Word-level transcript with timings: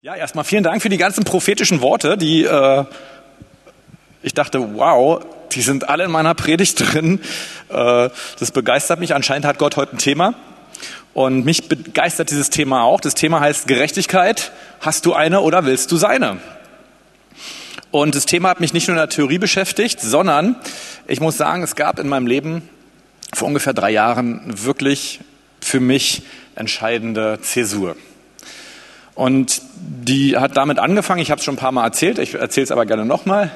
Ja, 0.00 0.14
erstmal 0.14 0.44
vielen 0.44 0.62
Dank 0.62 0.80
für 0.80 0.90
die 0.90 0.96
ganzen 0.96 1.24
prophetischen 1.24 1.80
Worte, 1.80 2.16
die 2.16 2.44
äh, 2.44 2.84
ich 4.22 4.32
dachte, 4.32 4.76
wow, 4.76 5.20
die 5.50 5.60
sind 5.60 5.88
alle 5.88 6.04
in 6.04 6.12
meiner 6.12 6.34
Predigt 6.34 6.78
drin. 6.78 7.20
Äh, 7.68 8.08
das 8.38 8.52
begeistert 8.52 9.00
mich. 9.00 9.12
Anscheinend 9.16 9.44
hat 9.44 9.58
Gott 9.58 9.76
heute 9.76 9.96
ein 9.96 9.98
Thema. 9.98 10.34
Und 11.14 11.44
mich 11.44 11.66
begeistert 11.66 12.30
dieses 12.30 12.48
Thema 12.48 12.84
auch. 12.84 13.00
Das 13.00 13.14
Thema 13.14 13.40
heißt 13.40 13.66
Gerechtigkeit. 13.66 14.52
Hast 14.78 15.04
du 15.04 15.14
eine 15.14 15.40
oder 15.40 15.66
willst 15.66 15.90
du 15.90 15.96
seine? 15.96 16.36
Und 17.90 18.14
das 18.14 18.24
Thema 18.24 18.50
hat 18.50 18.60
mich 18.60 18.72
nicht 18.72 18.86
nur 18.86 18.94
in 18.94 19.00
der 19.00 19.08
Theorie 19.08 19.38
beschäftigt, 19.38 20.00
sondern 20.00 20.54
ich 21.08 21.20
muss 21.20 21.36
sagen, 21.36 21.64
es 21.64 21.74
gab 21.74 21.98
in 21.98 22.08
meinem 22.08 22.28
Leben 22.28 22.68
vor 23.34 23.48
ungefähr 23.48 23.72
drei 23.72 23.90
Jahren 23.90 24.42
wirklich 24.64 25.18
für 25.60 25.80
mich 25.80 26.22
entscheidende 26.54 27.40
Zäsur. 27.42 27.96
Und 29.18 29.62
die 29.74 30.36
hat 30.36 30.56
damit 30.56 30.78
angefangen, 30.78 31.20
ich 31.20 31.32
habe 31.32 31.40
es 31.40 31.44
schon 31.44 31.54
ein 31.54 31.58
paar 31.58 31.72
Mal 31.72 31.82
erzählt, 31.82 32.20
ich 32.20 32.34
erzähle 32.34 32.62
es 32.62 32.70
aber 32.70 32.86
gerne 32.86 33.04
nochmal, 33.04 33.50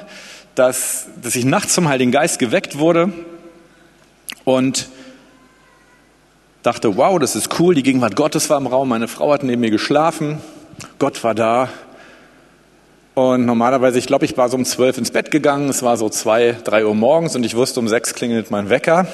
dass, 0.55 1.07
dass 1.21 1.37
ich 1.37 1.45
nachts 1.45 1.73
zum 1.73 1.87
Heiligen 1.87 2.11
Geist 2.11 2.37
geweckt 2.37 2.77
wurde 2.79 3.13
und 4.43 4.89
dachte, 6.63 6.97
wow, 6.97 7.17
das 7.17 7.37
ist 7.37 7.61
cool, 7.61 7.75
die 7.75 7.83
Gegenwart 7.83 8.17
Gottes 8.17 8.49
war 8.49 8.57
im 8.57 8.67
Raum, 8.67 8.89
meine 8.89 9.07
Frau 9.07 9.31
hat 9.31 9.43
neben 9.43 9.61
mir 9.61 9.71
geschlafen, 9.71 10.41
Gott 10.99 11.23
war 11.23 11.33
da 11.33 11.69
und 13.15 13.45
normalerweise, 13.45 13.99
ich 13.99 14.07
glaube, 14.07 14.25
ich 14.25 14.35
war 14.37 14.49
so 14.49 14.57
um 14.57 14.65
zwölf 14.65 14.97
ins 14.97 15.11
Bett 15.11 15.29
gegangen. 15.29 15.69
Es 15.69 15.83
war 15.83 15.97
so 15.97 16.09
zwei, 16.09 16.55
drei 16.63 16.83
Uhr 16.83 16.95
morgens 16.95 17.35
und 17.35 17.43
ich 17.43 17.55
wusste, 17.55 17.79
um 17.79 17.87
sechs 17.87 18.15
klingelt 18.15 18.49
mein 18.49 18.71
Wecker. 18.71 19.05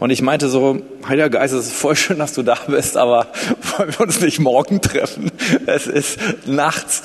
Und 0.00 0.08
ich 0.08 0.22
meinte 0.22 0.48
so, 0.48 0.78
Heiliger 1.06 1.28
Geist, 1.28 1.52
es 1.52 1.66
ist 1.66 1.74
voll 1.74 1.94
schön, 1.94 2.18
dass 2.18 2.32
du 2.32 2.42
da 2.42 2.56
bist, 2.66 2.96
aber 2.96 3.26
wollen 3.76 3.92
wir 3.92 4.00
uns 4.00 4.20
nicht 4.20 4.40
morgen 4.40 4.80
treffen? 4.80 5.30
Es 5.66 5.86
ist 5.86 6.18
nachts. 6.46 7.02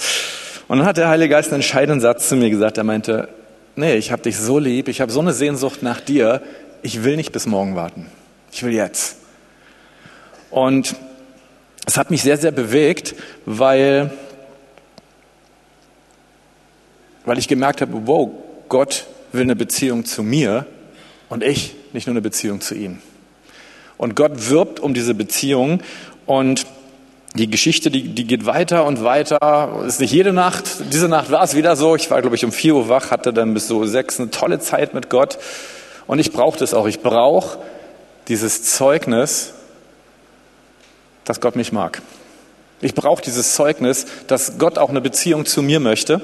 Und 0.69 0.77
dann 0.77 0.87
hat 0.87 0.95
der 0.95 1.09
Heilige 1.09 1.31
Geist 1.31 1.49
einen 1.49 1.61
entscheidenden 1.61 1.99
Satz 1.99 2.29
zu 2.29 2.37
mir 2.37 2.49
gesagt. 2.49 2.77
Er 2.77 2.85
meinte, 2.85 3.27
nee, 3.75 3.95
ich 3.95 4.13
habe 4.13 4.21
dich 4.21 4.37
so 4.37 4.59
lieb, 4.59 4.87
ich 4.87 5.01
habe 5.01 5.11
so 5.11 5.19
eine 5.19 5.33
Sehnsucht 5.33 5.83
nach 5.83 5.99
dir. 5.99 6.41
Ich 6.83 7.03
will 7.03 7.17
nicht 7.17 7.33
bis 7.33 7.47
morgen 7.47 7.75
warten. 7.75 8.05
Ich 8.53 8.63
will 8.63 8.73
jetzt. 8.73 9.17
Und 10.51 10.95
es 11.85 11.97
hat 11.97 12.11
mich 12.11 12.23
sehr, 12.23 12.37
sehr 12.37 12.51
bewegt, 12.51 13.13
weil 13.45 14.11
weil 17.29 17.37
ich 17.37 17.47
gemerkt 17.47 17.81
habe, 17.81 17.91
wow, 18.07 18.27
Gott 18.69 19.05
will 19.33 19.43
eine 19.43 19.55
Beziehung 19.55 20.03
zu 20.03 20.23
mir 20.23 20.65
und 21.29 21.43
ich 21.43 21.75
nicht 21.93 22.07
nur 22.07 22.13
eine 22.13 22.21
Beziehung 22.21 22.59
zu 22.59 22.73
ihm. 22.73 23.03
Und 23.97 24.15
Gott 24.15 24.49
wirbt 24.49 24.79
um 24.79 24.95
diese 24.95 25.13
Beziehung 25.13 25.83
und 26.25 26.65
die 27.35 27.47
Geschichte, 27.47 27.91
die, 27.91 28.15
die 28.15 28.23
geht 28.25 28.47
weiter 28.47 28.83
und 28.83 29.03
weiter. 29.03 29.83
Ist 29.85 29.99
nicht 29.99 30.11
jede 30.11 30.33
Nacht. 30.33 30.65
Diese 30.91 31.07
Nacht 31.07 31.29
war 31.29 31.43
es 31.43 31.55
wieder 31.55 31.75
so. 31.75 31.95
Ich 31.95 32.09
war, 32.09 32.19
glaube 32.19 32.35
ich, 32.35 32.43
um 32.43 32.51
vier 32.51 32.73
Uhr 32.73 32.89
wach, 32.89 33.11
hatte 33.11 33.31
dann 33.31 33.53
bis 33.53 33.67
so 33.67 33.85
sechs 33.85 34.19
eine 34.19 34.31
tolle 34.31 34.57
Zeit 34.57 34.95
mit 34.95 35.11
Gott. 35.11 35.37
Und 36.07 36.17
ich 36.17 36.31
brauche 36.31 36.57
das 36.57 36.73
auch. 36.73 36.87
Ich 36.87 37.01
brauche 37.01 37.59
dieses 38.27 38.63
Zeugnis, 38.63 39.53
dass 41.25 41.41
Gott 41.41 41.55
mich 41.55 41.71
mag. 41.71 42.01
Ich 42.81 42.95
brauche 42.95 43.21
dieses 43.21 43.53
Zeugnis, 43.53 44.07
dass 44.25 44.57
Gott 44.57 44.79
auch 44.79 44.89
eine 44.89 45.01
Beziehung 45.01 45.45
zu 45.45 45.61
mir 45.61 45.79
möchte. 45.79 46.21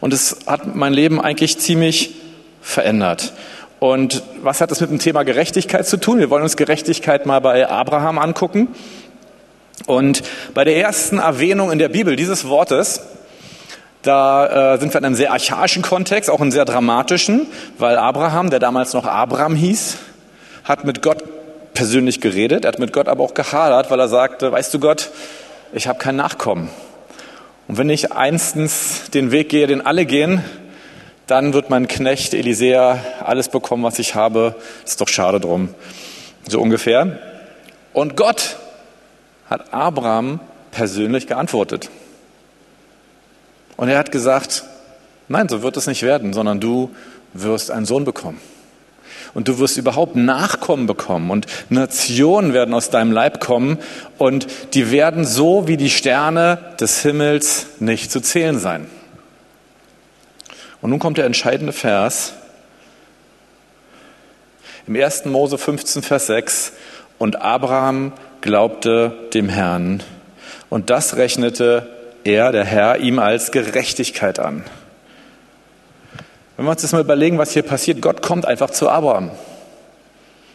Und 0.00 0.12
es 0.12 0.38
hat 0.46 0.74
mein 0.74 0.92
Leben 0.92 1.20
eigentlich 1.20 1.58
ziemlich 1.58 2.14
verändert. 2.60 3.32
Und 3.80 4.22
was 4.42 4.60
hat 4.60 4.70
das 4.70 4.80
mit 4.80 4.90
dem 4.90 4.98
Thema 4.98 5.24
Gerechtigkeit 5.24 5.86
zu 5.86 5.98
tun? 5.98 6.18
Wir 6.18 6.30
wollen 6.30 6.42
uns 6.42 6.56
Gerechtigkeit 6.56 7.26
mal 7.26 7.40
bei 7.40 7.68
Abraham 7.68 8.18
angucken. 8.18 8.68
Und 9.86 10.22
bei 10.54 10.64
der 10.64 10.76
ersten 10.76 11.18
Erwähnung 11.18 11.70
in 11.70 11.78
der 11.78 11.88
Bibel 11.88 12.16
dieses 12.16 12.48
Wortes, 12.48 13.00
da 14.02 14.74
äh, 14.74 14.78
sind 14.78 14.94
wir 14.94 14.98
in 14.98 15.04
einem 15.04 15.14
sehr 15.14 15.32
archaischen 15.32 15.82
Kontext, 15.82 16.30
auch 16.30 16.40
einem 16.40 16.50
sehr 16.50 16.64
dramatischen, 16.64 17.46
weil 17.78 17.96
Abraham, 17.96 18.50
der 18.50 18.58
damals 18.58 18.92
noch 18.92 19.06
Abraham 19.06 19.54
hieß, 19.56 19.96
hat 20.64 20.84
mit 20.84 21.02
Gott 21.02 21.22
persönlich 21.74 22.20
geredet, 22.20 22.64
er 22.64 22.68
hat 22.68 22.78
mit 22.78 22.92
Gott 22.92 23.08
aber 23.08 23.24
auch 23.24 23.34
gehadert, 23.34 23.90
weil 23.90 24.00
er 24.00 24.08
sagte, 24.08 24.52
weißt 24.52 24.72
du 24.72 24.78
Gott, 24.78 25.10
ich 25.72 25.88
habe 25.88 25.98
kein 25.98 26.16
Nachkommen. 26.16 26.68
Und 27.66 27.78
wenn 27.78 27.88
ich 27.88 28.12
einstens 28.12 29.10
den 29.12 29.30
Weg 29.30 29.48
gehe, 29.48 29.66
den 29.66 29.80
alle 29.80 30.04
gehen, 30.04 30.42
dann 31.26 31.54
wird 31.54 31.70
mein 31.70 31.88
Knecht 31.88 32.34
Elisea 32.34 32.98
alles 33.24 33.48
bekommen, 33.48 33.82
was 33.84 33.98
ich 33.98 34.14
habe. 34.14 34.56
Ist 34.84 35.00
doch 35.00 35.08
schade 35.08 35.40
drum. 35.40 35.74
So 36.46 36.60
ungefähr. 36.60 37.18
Und 37.94 38.16
Gott 38.16 38.56
hat 39.48 39.72
Abraham 39.72 40.40
persönlich 40.70 41.26
geantwortet. 41.26 41.88
Und 43.76 43.88
er 43.88 43.98
hat 43.98 44.12
gesagt, 44.12 44.64
nein, 45.28 45.48
so 45.48 45.62
wird 45.62 45.76
es 45.76 45.86
nicht 45.86 46.02
werden, 46.02 46.32
sondern 46.32 46.60
du 46.60 46.90
wirst 47.32 47.70
einen 47.70 47.86
Sohn 47.86 48.04
bekommen. 48.04 48.40
Und 49.34 49.48
du 49.48 49.58
wirst 49.58 49.76
überhaupt 49.76 50.14
Nachkommen 50.14 50.86
bekommen 50.86 51.30
und 51.30 51.46
Nationen 51.68 52.54
werden 52.54 52.72
aus 52.72 52.90
deinem 52.90 53.10
Leib 53.10 53.40
kommen 53.40 53.78
und 54.16 54.46
die 54.74 54.92
werden 54.92 55.24
so 55.24 55.66
wie 55.66 55.76
die 55.76 55.90
Sterne 55.90 56.58
des 56.80 57.02
Himmels 57.02 57.66
nicht 57.80 58.12
zu 58.12 58.20
zählen 58.20 58.58
sein. 58.58 58.86
Und 60.80 60.90
nun 60.90 61.00
kommt 61.00 61.18
der 61.18 61.26
entscheidende 61.26 61.72
Vers 61.72 62.34
im 64.86 64.96
1. 64.96 65.24
Mose 65.24 65.58
15, 65.58 66.02
Vers 66.02 66.26
6. 66.26 66.72
Und 67.18 67.40
Abraham 67.40 68.12
glaubte 68.40 69.12
dem 69.32 69.48
Herrn 69.48 70.02
und 70.68 70.90
das 70.90 71.16
rechnete 71.16 71.88
er, 72.24 72.52
der 72.52 72.64
Herr, 72.64 72.98
ihm 72.98 73.18
als 73.18 73.52
Gerechtigkeit 73.52 74.38
an. 74.38 74.64
Wenn 76.56 76.66
wir 76.66 76.70
uns 76.70 76.82
das 76.82 76.92
mal 76.92 77.00
überlegen, 77.00 77.38
was 77.38 77.52
hier 77.52 77.62
passiert, 77.62 78.00
Gott 78.00 78.22
kommt 78.22 78.46
einfach 78.46 78.70
zu 78.70 78.88
Abraham. 78.88 79.30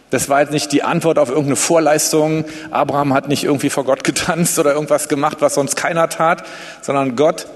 Das 0.10 0.30
war 0.30 0.42
jetzt 0.42 0.52
nicht 0.52 0.72
die 0.72 0.82
Antwort 0.82 1.20
auf 1.20 1.30
irgendeine 1.30 1.56
Vorleistung. 1.56 2.46
Abraham 2.72 3.14
hat 3.14 3.28
nicht 3.28 3.44
irgendwie 3.44 3.70
vor 3.70 3.84
Gott 3.84 4.04
getanzt 4.04 4.58
oder 4.58 4.74
irgendwas 4.74 5.08
gemacht, 5.08 5.38
was 5.42 5.56
sonst 5.56 5.76
keiner 5.76 6.10
tat, 6.10 6.44
sondern 6.82 7.16
Gott 7.16 7.48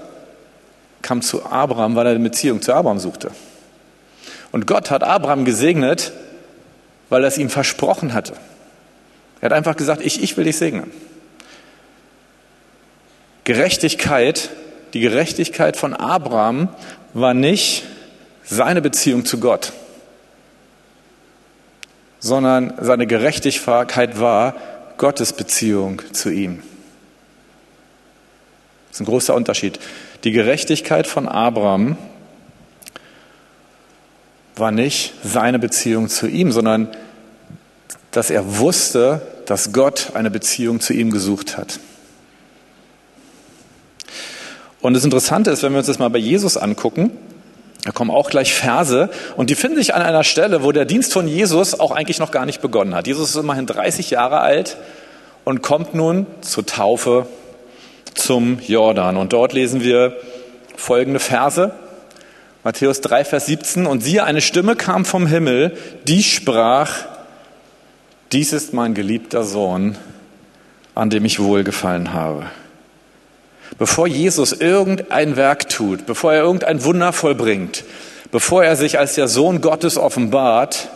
kam 1.02 1.20
zu 1.20 1.44
Abraham, 1.46 1.96
weil 1.96 2.06
er 2.06 2.14
eine 2.14 2.20
Beziehung 2.20 2.62
zu 2.62 2.72
Abraham 2.72 2.98
suchte. 2.98 3.30
Und 4.52 4.66
Gott 4.66 4.90
hat 4.90 5.02
Abraham 5.02 5.44
gesegnet, 5.44 6.12
weil 7.08 7.24
er 7.24 7.28
es 7.28 7.38
ihm 7.38 7.50
versprochen 7.50 8.14
hatte. 8.14 8.34
Er 9.40 9.46
hat 9.46 9.52
einfach 9.52 9.76
gesagt, 9.76 10.00
ich, 10.04 10.22
ich 10.22 10.36
will 10.36 10.44
dich 10.44 10.56
segnen. 10.56 10.90
Gerechtigkeit, 13.42 14.50
die 14.94 15.00
Gerechtigkeit 15.00 15.76
von 15.76 15.92
Abraham 15.92 16.68
war 17.12 17.34
nicht 17.34 17.84
seine 18.44 18.82
Beziehung 18.82 19.24
zu 19.24 19.40
Gott, 19.40 19.72
sondern 22.20 22.74
seine 22.80 23.06
Gerechtigkeit 23.06 24.20
war 24.20 24.54
Gottes 24.96 25.32
Beziehung 25.32 26.02
zu 26.12 26.30
ihm. 26.30 26.62
Das 28.88 28.96
ist 28.96 29.00
ein 29.00 29.06
großer 29.06 29.34
Unterschied. 29.34 29.80
Die 30.22 30.30
Gerechtigkeit 30.30 31.06
von 31.06 31.28
Abraham 31.28 31.96
war 34.56 34.70
nicht 34.70 35.14
seine 35.24 35.58
Beziehung 35.58 36.08
zu 36.08 36.28
ihm, 36.28 36.52
sondern 36.52 36.88
dass 38.12 38.30
er 38.30 38.58
wusste, 38.58 39.20
dass 39.46 39.72
Gott 39.72 40.12
eine 40.14 40.30
Beziehung 40.30 40.80
zu 40.80 40.92
ihm 40.92 41.10
gesucht 41.10 41.56
hat. 41.56 41.80
Und 44.80 44.94
das 44.94 45.04
Interessante 45.04 45.50
ist, 45.50 45.62
wenn 45.62 45.72
wir 45.72 45.78
uns 45.78 45.88
das 45.88 45.98
mal 45.98 46.10
bei 46.10 46.18
Jesus 46.18 46.56
angucken, 46.56 47.10
da 47.84 47.92
kommen 47.92 48.10
auch 48.10 48.30
gleich 48.30 48.54
Verse 48.54 49.10
und 49.36 49.50
die 49.50 49.54
finden 49.54 49.76
sich 49.76 49.94
an 49.94 50.00
einer 50.00 50.24
Stelle, 50.24 50.62
wo 50.62 50.72
der 50.72 50.86
Dienst 50.86 51.12
von 51.12 51.28
Jesus 51.28 51.78
auch 51.78 51.90
eigentlich 51.90 52.18
noch 52.18 52.30
gar 52.30 52.46
nicht 52.46 52.62
begonnen 52.62 52.94
hat. 52.94 53.06
Jesus 53.06 53.30
ist 53.30 53.36
immerhin 53.36 53.66
30 53.66 54.10
Jahre 54.10 54.40
alt 54.40 54.78
und 55.44 55.60
kommt 55.60 55.94
nun 55.94 56.26
zur 56.40 56.64
Taufe 56.64 57.26
zum 58.14 58.58
Jordan. 58.66 59.18
Und 59.18 59.34
dort 59.34 59.52
lesen 59.52 59.82
wir 59.82 60.16
folgende 60.76 61.20
Verse. 61.20 61.72
Matthäus 62.62 63.02
3, 63.02 63.26
Vers 63.26 63.46
17. 63.46 63.86
Und 63.86 64.02
siehe, 64.02 64.24
eine 64.24 64.40
Stimme 64.40 64.76
kam 64.76 65.04
vom 65.04 65.26
Himmel, 65.26 65.76
die 66.08 66.22
sprach, 66.22 67.04
dies 68.32 68.54
ist 68.54 68.72
mein 68.72 68.94
geliebter 68.94 69.44
Sohn, 69.44 69.96
an 70.94 71.10
dem 71.10 71.26
ich 71.26 71.38
wohlgefallen 71.40 72.14
habe. 72.14 72.46
Bevor 73.78 74.06
Jesus 74.06 74.52
irgendein 74.52 75.36
Werk 75.36 75.68
tut, 75.68 76.06
bevor 76.06 76.32
er 76.32 76.42
irgendein 76.42 76.84
Wunder 76.84 77.12
vollbringt, 77.12 77.84
bevor 78.30 78.64
er 78.64 78.76
sich 78.76 78.98
als 78.98 79.14
der 79.14 79.28
Sohn 79.28 79.60
Gottes 79.60 79.98
offenbart, 79.98 80.88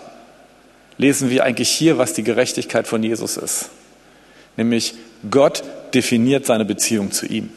lesen 0.96 1.30
wir 1.30 1.44
eigentlich 1.44 1.70
hier, 1.70 1.98
was 1.98 2.12
die 2.12 2.24
Gerechtigkeit 2.24 2.86
von 2.86 3.02
Jesus 3.02 3.36
ist. 3.36 3.70
Nämlich 4.56 4.94
Gott 5.30 5.62
definiert 5.94 6.46
seine 6.46 6.64
Beziehung 6.64 7.10
zu 7.12 7.26
ihm. 7.26 7.50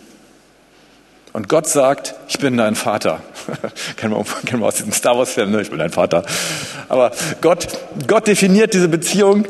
Und 1.34 1.48
Gott 1.48 1.68
sagt, 1.68 2.16
ich 2.28 2.40
bin 2.40 2.58
dein 2.58 2.76
Vater. 2.76 3.22
kennen, 3.98 4.14
wir, 4.14 4.26
kennen 4.46 4.62
wir 4.62 4.68
aus 4.68 4.76
diesem 4.76 4.92
Star 4.92 5.18
Wars-Film, 5.18 5.52
ne? 5.52 5.62
ich 5.62 5.70
bin 5.70 5.80
dein 5.80 5.92
Vater. 5.92 6.26
Aber 6.90 7.12
Gott, 7.40 7.68
Gott 8.08 8.28
definiert 8.28 8.74
diese 8.74 8.90
Beziehung 8.90 9.46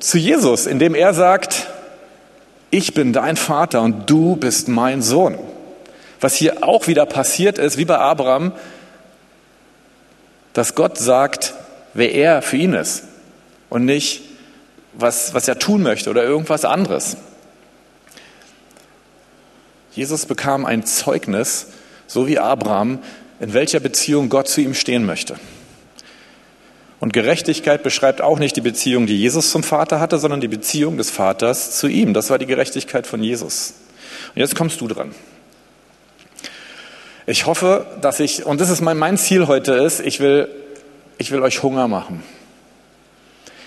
zu 0.00 0.18
Jesus, 0.18 0.66
indem 0.66 0.94
er 0.94 1.14
sagt, 1.14 1.68
ich 2.70 2.94
bin 2.94 3.12
dein 3.12 3.36
Vater 3.36 3.82
und 3.82 4.08
du 4.08 4.36
bist 4.36 4.68
mein 4.68 5.02
Sohn. 5.02 5.38
Was 6.20 6.36
hier 6.36 6.62
auch 6.62 6.86
wieder 6.86 7.06
passiert 7.06 7.58
ist, 7.58 7.76
wie 7.76 7.84
bei 7.84 7.98
Abraham, 7.98 8.52
dass 10.52 10.74
Gott 10.74 10.98
sagt, 10.98 11.54
wer 11.94 12.12
er 12.12 12.42
für 12.42 12.56
ihn 12.56 12.74
ist 12.74 13.04
und 13.68 13.84
nicht, 13.84 14.22
was, 14.92 15.34
was 15.34 15.48
er 15.48 15.58
tun 15.58 15.82
möchte 15.82 16.10
oder 16.10 16.24
irgendwas 16.24 16.64
anderes. 16.64 17.16
Jesus 19.92 20.26
bekam 20.26 20.66
ein 20.66 20.84
Zeugnis, 20.84 21.68
so 22.06 22.26
wie 22.26 22.38
Abraham, 22.38 23.00
in 23.40 23.52
welcher 23.52 23.80
Beziehung 23.80 24.28
Gott 24.28 24.48
zu 24.48 24.60
ihm 24.60 24.74
stehen 24.74 25.04
möchte. 25.06 25.36
Und 27.00 27.14
Gerechtigkeit 27.14 27.82
beschreibt 27.82 28.20
auch 28.20 28.38
nicht 28.38 28.56
die 28.56 28.60
Beziehung, 28.60 29.06
die 29.06 29.18
Jesus 29.18 29.50
zum 29.50 29.62
Vater 29.62 30.00
hatte, 30.00 30.18
sondern 30.18 30.42
die 30.42 30.48
Beziehung 30.48 30.98
des 30.98 31.10
Vaters 31.10 31.78
zu 31.78 31.88
ihm. 31.88 32.12
Das 32.12 32.28
war 32.28 32.38
die 32.38 32.46
Gerechtigkeit 32.46 33.06
von 33.06 33.22
Jesus. 33.22 33.74
Und 34.34 34.40
jetzt 34.40 34.54
kommst 34.54 34.82
du 34.82 34.86
dran. 34.86 35.14
Ich 37.26 37.46
hoffe, 37.46 37.86
dass 38.02 38.20
ich, 38.20 38.44
und 38.44 38.60
das 38.60 38.68
ist 38.68 38.82
mein, 38.82 38.98
mein 38.98 39.16
Ziel 39.16 39.46
heute 39.46 39.72
ist, 39.72 40.00
ich 40.00 40.20
will, 40.20 40.48
ich 41.16 41.30
will 41.30 41.40
euch 41.40 41.62
Hunger 41.62 41.88
machen. 41.88 42.22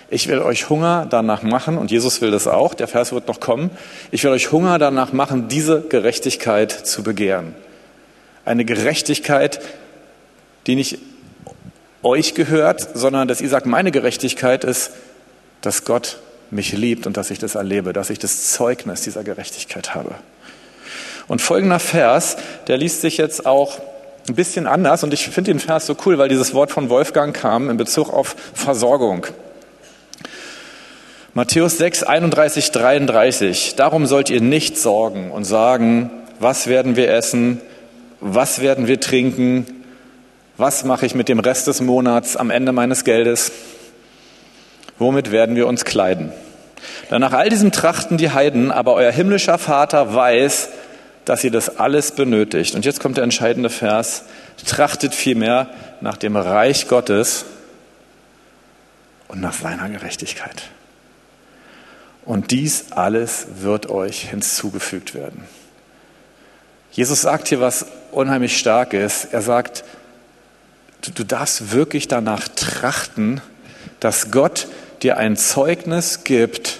Ich 0.09 0.27
will 0.27 0.39
euch 0.39 0.69
Hunger 0.69 1.07
danach 1.09 1.41
machen, 1.41 1.77
und 1.79 1.89
Jesus 1.89 2.21
will 2.21 2.29
das 2.29 2.47
auch, 2.47 2.75
der 2.75 2.87
Vers 2.87 3.13
wird 3.13 3.27
noch 3.27 3.39
kommen, 3.39 3.71
ich 4.11 4.23
will 4.23 4.31
euch 4.31 4.51
Hunger 4.51 4.77
danach 4.77 5.11
machen, 5.11 5.47
diese 5.47 5.81
Gerechtigkeit 5.81 6.71
zu 6.71 7.01
begehren. 7.01 7.55
Eine 8.45 8.63
Gerechtigkeit, 8.63 9.59
die 10.67 10.75
nicht 10.75 10.99
euch 12.03 12.35
gehört, 12.35 12.87
sondern 12.93 13.27
dass 13.27 13.41
ihr 13.41 13.49
sagt, 13.49 13.65
meine 13.65 13.91
Gerechtigkeit 13.91 14.63
ist, 14.63 14.91
dass 15.61 15.85
Gott 15.85 16.19
mich 16.51 16.73
liebt 16.73 17.07
und 17.07 17.17
dass 17.17 17.31
ich 17.31 17.39
das 17.39 17.55
erlebe, 17.55 17.93
dass 17.93 18.09
ich 18.09 18.19
das 18.19 18.51
Zeugnis 18.51 19.01
dieser 19.01 19.23
Gerechtigkeit 19.23 19.95
habe. 19.95 20.15
Und 21.27 21.41
folgender 21.41 21.79
Vers, 21.79 22.35
der 22.67 22.77
liest 22.77 23.01
sich 23.01 23.17
jetzt 23.17 23.45
auch 23.45 23.79
ein 24.27 24.35
bisschen 24.35 24.67
anders 24.67 25.03
und 25.03 25.13
ich 25.13 25.27
finde 25.27 25.51
den 25.51 25.59
Vers 25.59 25.85
so 25.85 25.95
cool, 26.05 26.17
weil 26.17 26.29
dieses 26.29 26.53
Wort 26.53 26.71
von 26.71 26.89
Wolfgang 26.89 27.35
kam 27.35 27.69
in 27.69 27.77
Bezug 27.77 28.11
auf 28.11 28.35
Versorgung. 28.53 29.25
Matthäus 31.33 31.77
6, 31.77 32.03
31, 32.03 32.71
33. 32.71 33.75
Darum 33.75 34.05
sollt 34.05 34.29
ihr 34.29 34.41
nicht 34.41 34.77
sorgen 34.77 35.31
und 35.31 35.45
sagen, 35.45 36.11
was 36.39 36.67
werden 36.67 36.95
wir 36.95 37.11
essen, 37.11 37.59
was 38.19 38.61
werden 38.61 38.87
wir 38.87 38.99
trinken, 38.99 39.82
was 40.57 40.83
mache 40.83 41.05
ich 41.05 41.15
mit 41.15 41.29
dem 41.29 41.39
Rest 41.39 41.67
des 41.67 41.81
Monats 41.81 42.35
am 42.37 42.51
Ende 42.51 42.71
meines 42.71 43.03
Geldes? 43.03 43.51
Womit 44.99 45.31
werden 45.31 45.55
wir 45.55 45.67
uns 45.67 45.85
kleiden? 45.85 46.31
Denn 47.09 47.21
nach 47.21 47.33
all 47.33 47.49
diesem 47.49 47.71
trachten 47.71 48.17
die 48.17 48.31
Heiden, 48.31 48.71
aber 48.71 48.93
euer 48.93 49.11
himmlischer 49.11 49.57
Vater 49.57 50.13
weiß, 50.13 50.69
dass 51.25 51.43
ihr 51.43 51.51
das 51.51 51.77
alles 51.79 52.11
benötigt. 52.11 52.75
Und 52.75 52.85
jetzt 52.85 52.99
kommt 52.99 53.17
der 53.17 53.23
entscheidende 53.23 53.69
Vers. 53.69 54.23
Trachtet 54.65 55.15
vielmehr 55.15 55.69
nach 56.01 56.17
dem 56.17 56.35
Reich 56.35 56.87
Gottes 56.87 57.45
und 59.27 59.41
nach 59.41 59.53
seiner 59.53 59.89
Gerechtigkeit. 59.89 60.63
Und 62.25 62.51
dies 62.51 62.91
alles 62.91 63.47
wird 63.61 63.89
euch 63.89 64.29
hinzugefügt 64.29 65.15
werden. 65.15 65.43
Jesus 66.91 67.21
sagt 67.21 67.47
hier 67.47 67.59
was 67.59 67.87
unheimlich 68.11 68.57
Starkes. 68.57 69.25
Er 69.25 69.41
sagt, 69.41 69.83
du, 71.03 71.11
du 71.11 71.23
darfst 71.23 71.71
wirklich 71.71 72.07
danach 72.07 72.47
trachten, 72.47 73.41
dass 73.99 74.31
Gott 74.31 74.67
dir 75.01 75.17
ein 75.17 75.37
Zeugnis 75.37 76.23
gibt, 76.23 76.79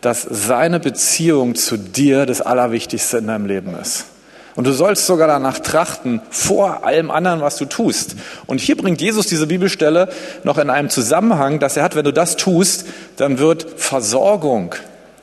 dass 0.00 0.22
seine 0.22 0.78
Beziehung 0.78 1.54
zu 1.54 1.76
dir 1.76 2.26
das 2.26 2.40
Allerwichtigste 2.40 3.18
in 3.18 3.26
deinem 3.26 3.46
Leben 3.46 3.74
ist. 3.80 4.06
Und 4.54 4.66
du 4.66 4.72
sollst 4.72 5.06
sogar 5.06 5.28
danach 5.28 5.58
trachten, 5.58 6.22
vor 6.30 6.86
allem 6.86 7.10
anderen, 7.10 7.42
was 7.42 7.56
du 7.56 7.66
tust. 7.66 8.16
Und 8.46 8.58
hier 8.58 8.76
bringt 8.76 9.02
Jesus 9.02 9.26
diese 9.26 9.46
Bibelstelle 9.46 10.08
noch 10.44 10.56
in 10.56 10.70
einem 10.70 10.88
Zusammenhang, 10.88 11.58
dass 11.58 11.76
er 11.76 11.82
hat, 11.82 11.94
wenn 11.94 12.04
du 12.04 12.12
das 12.12 12.36
tust, 12.36 12.86
dann 13.16 13.38
wird 13.38 13.66
Versorgung 13.76 14.74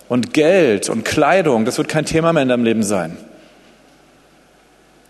und 0.08 0.34
Geld 0.34 0.90
und 0.90 1.04
Kleidung, 1.04 1.66
das 1.66 1.80
wird 1.80 1.88
kein 1.88 2.06
Thema 2.06 2.32
mehr 2.34 2.44
in 2.44 2.50
deinem 2.50 2.64
Leben 2.64 2.84
sein. 2.84 3.18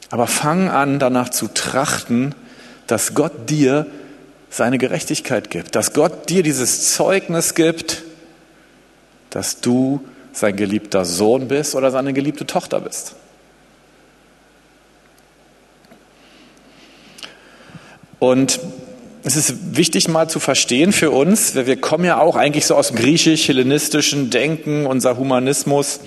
Aber 0.10 0.28
fang 0.28 0.70
an, 0.70 1.00
danach 1.00 1.30
zu 1.30 1.48
trachten, 1.48 2.36
dass 2.88 3.14
Gott 3.14 3.50
dir 3.50 3.88
seine 4.50 4.78
Gerechtigkeit 4.78 5.50
gibt, 5.50 5.76
dass 5.76 5.94
Gott 5.94 6.30
dir 6.30 6.44
dieses 6.44 6.94
Zeugnis 6.94 7.56
gibt, 7.56 8.04
dass 9.30 9.62
du 9.62 10.04
sein 10.32 10.56
geliebter 10.56 11.06
Sohn 11.06 11.48
bist 11.48 11.76
oder 11.76 11.92
seine 11.92 12.14
geliebte 12.14 12.46
Tochter 12.46 12.82
bist. 12.82 13.16
Und 18.20 18.60
es 19.24 19.36
ist 19.36 19.76
wichtig 19.76 20.08
mal 20.08 20.30
zu 20.30 20.40
verstehen 20.40 20.92
für 20.92 21.12
uns, 21.12 21.56
wir 21.56 21.78
kommen 21.80 22.06
ja 22.06 22.20
auch 22.20 22.36
eigentlich 22.36 22.66
so 22.66 22.76
aus 22.76 22.94
griechisch-hellenistischen 22.94 24.30
Denken, 24.30 24.86
unser 24.86 25.18
Humanismus. 25.18 26.00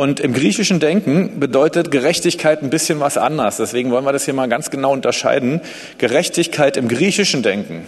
Und 0.00 0.18
im 0.18 0.32
griechischen 0.32 0.80
Denken 0.80 1.40
bedeutet 1.40 1.90
Gerechtigkeit 1.90 2.62
ein 2.62 2.70
bisschen 2.70 3.00
was 3.00 3.18
anders. 3.18 3.58
Deswegen 3.58 3.90
wollen 3.90 4.06
wir 4.06 4.14
das 4.14 4.24
hier 4.24 4.32
mal 4.32 4.48
ganz 4.48 4.70
genau 4.70 4.94
unterscheiden. 4.94 5.60
Gerechtigkeit 5.98 6.78
im 6.78 6.88
griechischen 6.88 7.42
Denken, 7.42 7.84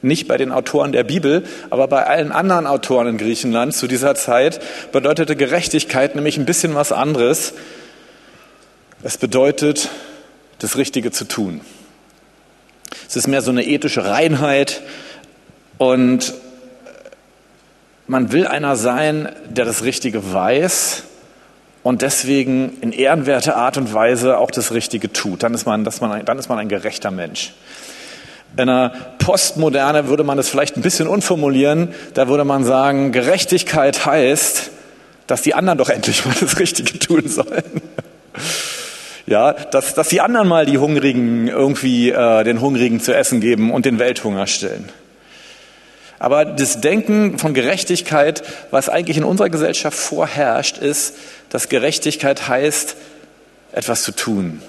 nicht 0.00 0.28
bei 0.28 0.38
den 0.38 0.50
Autoren 0.50 0.92
der 0.92 1.04
Bibel, 1.04 1.44
aber 1.68 1.88
bei 1.88 2.06
allen 2.06 2.32
anderen 2.32 2.66
Autoren 2.66 3.06
in 3.08 3.18
Griechenland 3.18 3.74
zu 3.74 3.86
dieser 3.86 4.14
Zeit, 4.14 4.60
bedeutete 4.92 5.36
Gerechtigkeit 5.36 6.14
nämlich 6.14 6.38
ein 6.38 6.46
bisschen 6.46 6.74
was 6.74 6.90
anderes. 6.90 7.52
Es 9.02 9.18
bedeutet, 9.18 9.90
das 10.60 10.78
Richtige 10.78 11.10
zu 11.10 11.26
tun. 11.26 11.60
Es 13.10 13.14
ist 13.14 13.26
mehr 13.26 13.42
so 13.42 13.50
eine 13.50 13.66
ethische 13.66 14.06
Reinheit 14.06 14.80
und 15.76 16.32
man 18.06 18.32
will 18.32 18.46
einer 18.46 18.76
sein, 18.76 19.28
der 19.50 19.66
das 19.66 19.84
Richtige 19.84 20.32
weiß 20.32 21.02
und 21.86 22.02
deswegen 22.02 22.78
in 22.80 22.90
ehrenwerter 22.90 23.54
Art 23.54 23.76
und 23.76 23.94
Weise 23.94 24.38
auch 24.38 24.50
das 24.50 24.72
Richtige 24.72 25.12
tut. 25.12 25.44
Dann 25.44 25.54
ist 25.54 25.66
man, 25.66 25.84
dass 25.84 26.00
man, 26.00 26.24
dann 26.24 26.36
ist 26.36 26.48
man 26.48 26.58
ein 26.58 26.68
gerechter 26.68 27.12
Mensch. 27.12 27.52
In 28.56 28.62
einer 28.62 28.90
Postmoderne 29.18 30.08
würde 30.08 30.24
man 30.24 30.36
das 30.36 30.48
vielleicht 30.48 30.76
ein 30.76 30.82
bisschen 30.82 31.06
unformulieren. 31.06 31.94
Da 32.14 32.26
würde 32.26 32.44
man 32.44 32.64
sagen, 32.64 33.12
Gerechtigkeit 33.12 34.04
heißt, 34.04 34.72
dass 35.28 35.42
die 35.42 35.54
anderen 35.54 35.78
doch 35.78 35.88
endlich 35.88 36.26
mal 36.26 36.34
das 36.40 36.58
Richtige 36.58 36.98
tun 36.98 37.28
sollen. 37.28 37.62
Ja, 39.28 39.54
dass, 39.54 39.94
dass 39.94 40.08
die 40.08 40.20
anderen 40.20 40.46
mal 40.46 40.66
die 40.66 40.78
Hungrigen 40.78 41.48
irgendwie 41.48 42.10
äh, 42.10 42.44
den 42.44 42.60
Hungrigen 42.60 43.00
zu 43.00 43.12
essen 43.12 43.40
geben 43.40 43.72
und 43.72 43.84
den 43.84 43.98
Welthunger 43.98 44.46
stillen. 44.46 44.88
Aber 46.18 46.44
das 46.44 46.80
Denken 46.80 47.38
von 47.38 47.52
Gerechtigkeit, 47.52 48.42
was 48.70 48.88
eigentlich 48.88 49.16
in 49.16 49.24
unserer 49.24 49.50
Gesellschaft 49.50 49.98
vorherrscht, 49.98 50.78
ist, 50.78 51.14
dass 51.50 51.68
Gerechtigkeit 51.68 52.48
heißt, 52.48 52.96
etwas 53.72 54.02
zu 54.02 54.12
tun. 54.12 54.62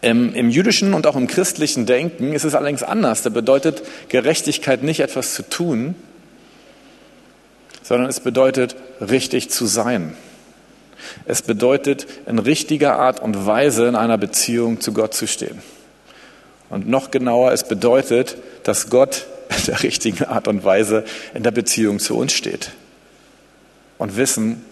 Im, 0.00 0.34
Im, 0.34 0.50
jüdischen 0.50 0.92
und 0.92 1.06
auch 1.06 1.16
im 1.16 1.28
christlichen 1.28 1.86
Denken 1.86 2.32
ist 2.34 2.44
es 2.44 2.54
allerdings 2.54 2.82
anders. 2.82 3.22
Da 3.22 3.30
bedeutet 3.30 3.82
Gerechtigkeit 4.08 4.82
nicht 4.82 5.00
etwas 5.00 5.34
zu 5.34 5.48
tun, 5.48 5.94
sondern 7.82 8.10
es 8.10 8.20
bedeutet 8.20 8.76
richtig 9.00 9.50
zu 9.50 9.66
sein. 9.66 10.14
Es 11.26 11.42
bedeutet 11.42 12.06
in 12.26 12.38
richtiger 12.38 12.98
Art 12.98 13.20
und 13.20 13.46
Weise 13.46 13.86
in 13.86 13.94
einer 13.94 14.18
Beziehung 14.18 14.80
zu 14.80 14.92
Gott 14.92 15.14
zu 15.14 15.26
stehen. 15.26 15.62
Und 16.70 16.88
noch 16.88 17.10
genauer, 17.10 17.52
es 17.52 17.64
bedeutet, 17.64 18.36
dass 18.64 18.90
Gott 18.90 19.26
der 19.62 19.82
richtigen 19.82 20.24
Art 20.24 20.48
und 20.48 20.64
Weise 20.64 21.04
in 21.34 21.42
der 21.42 21.50
Beziehung 21.50 21.98
zu 21.98 22.16
uns 22.16 22.32
steht. 22.32 22.72
Und 23.98 24.16
wissen, 24.16 24.64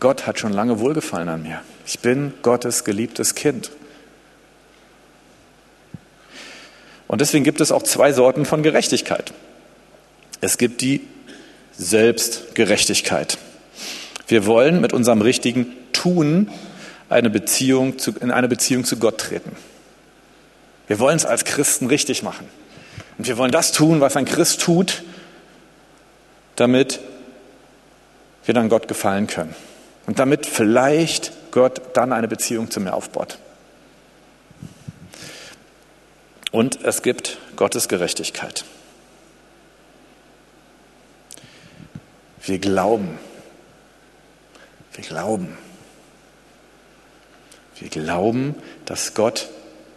Gott 0.00 0.26
hat 0.26 0.38
schon 0.38 0.52
lange 0.52 0.80
Wohlgefallen 0.80 1.28
an 1.28 1.42
mir. 1.42 1.60
Ich 1.86 1.98
bin 1.98 2.32
Gottes 2.42 2.84
geliebtes 2.84 3.34
Kind. 3.34 3.70
Und 7.06 7.20
deswegen 7.20 7.44
gibt 7.44 7.60
es 7.60 7.72
auch 7.72 7.82
zwei 7.82 8.12
Sorten 8.12 8.46
von 8.46 8.62
Gerechtigkeit. 8.62 9.32
Es 10.40 10.58
gibt 10.58 10.80
die 10.80 11.00
Selbstgerechtigkeit. 11.76 13.36
Wir 14.28 14.46
wollen 14.46 14.80
mit 14.80 14.92
unserem 14.92 15.20
richtigen 15.20 15.66
Tun 15.92 16.50
eine 17.08 17.28
Beziehung 17.28 17.98
zu, 17.98 18.12
in 18.12 18.30
eine 18.30 18.48
Beziehung 18.48 18.84
zu 18.84 18.96
Gott 18.96 19.18
treten. 19.18 19.50
Wir 20.86 20.98
wollen 20.98 21.16
es 21.16 21.26
als 21.26 21.44
Christen 21.44 21.86
richtig 21.86 22.22
machen. 22.22 22.46
Und 23.20 23.26
wir 23.26 23.36
wollen 23.36 23.52
das 23.52 23.72
tun, 23.72 24.00
was 24.00 24.16
ein 24.16 24.24
Christ 24.24 24.62
tut, 24.62 25.02
damit 26.56 27.00
wir 28.46 28.54
dann 28.54 28.70
Gott 28.70 28.88
gefallen 28.88 29.26
können. 29.26 29.54
Und 30.06 30.18
damit 30.18 30.46
vielleicht 30.46 31.30
Gott 31.50 31.82
dann 31.92 32.14
eine 32.14 32.28
Beziehung 32.28 32.70
zu 32.70 32.80
mir 32.80 32.94
aufbaut. 32.94 33.36
Und 36.50 36.82
es 36.82 37.02
gibt 37.02 37.36
Gottes 37.56 37.88
Gerechtigkeit. 37.88 38.64
Wir 42.42 42.58
glauben. 42.58 43.18
Wir 44.94 45.04
glauben. 45.04 45.58
Wir 47.78 47.90
glauben, 47.90 48.54
dass 48.86 49.12
Gott 49.12 49.50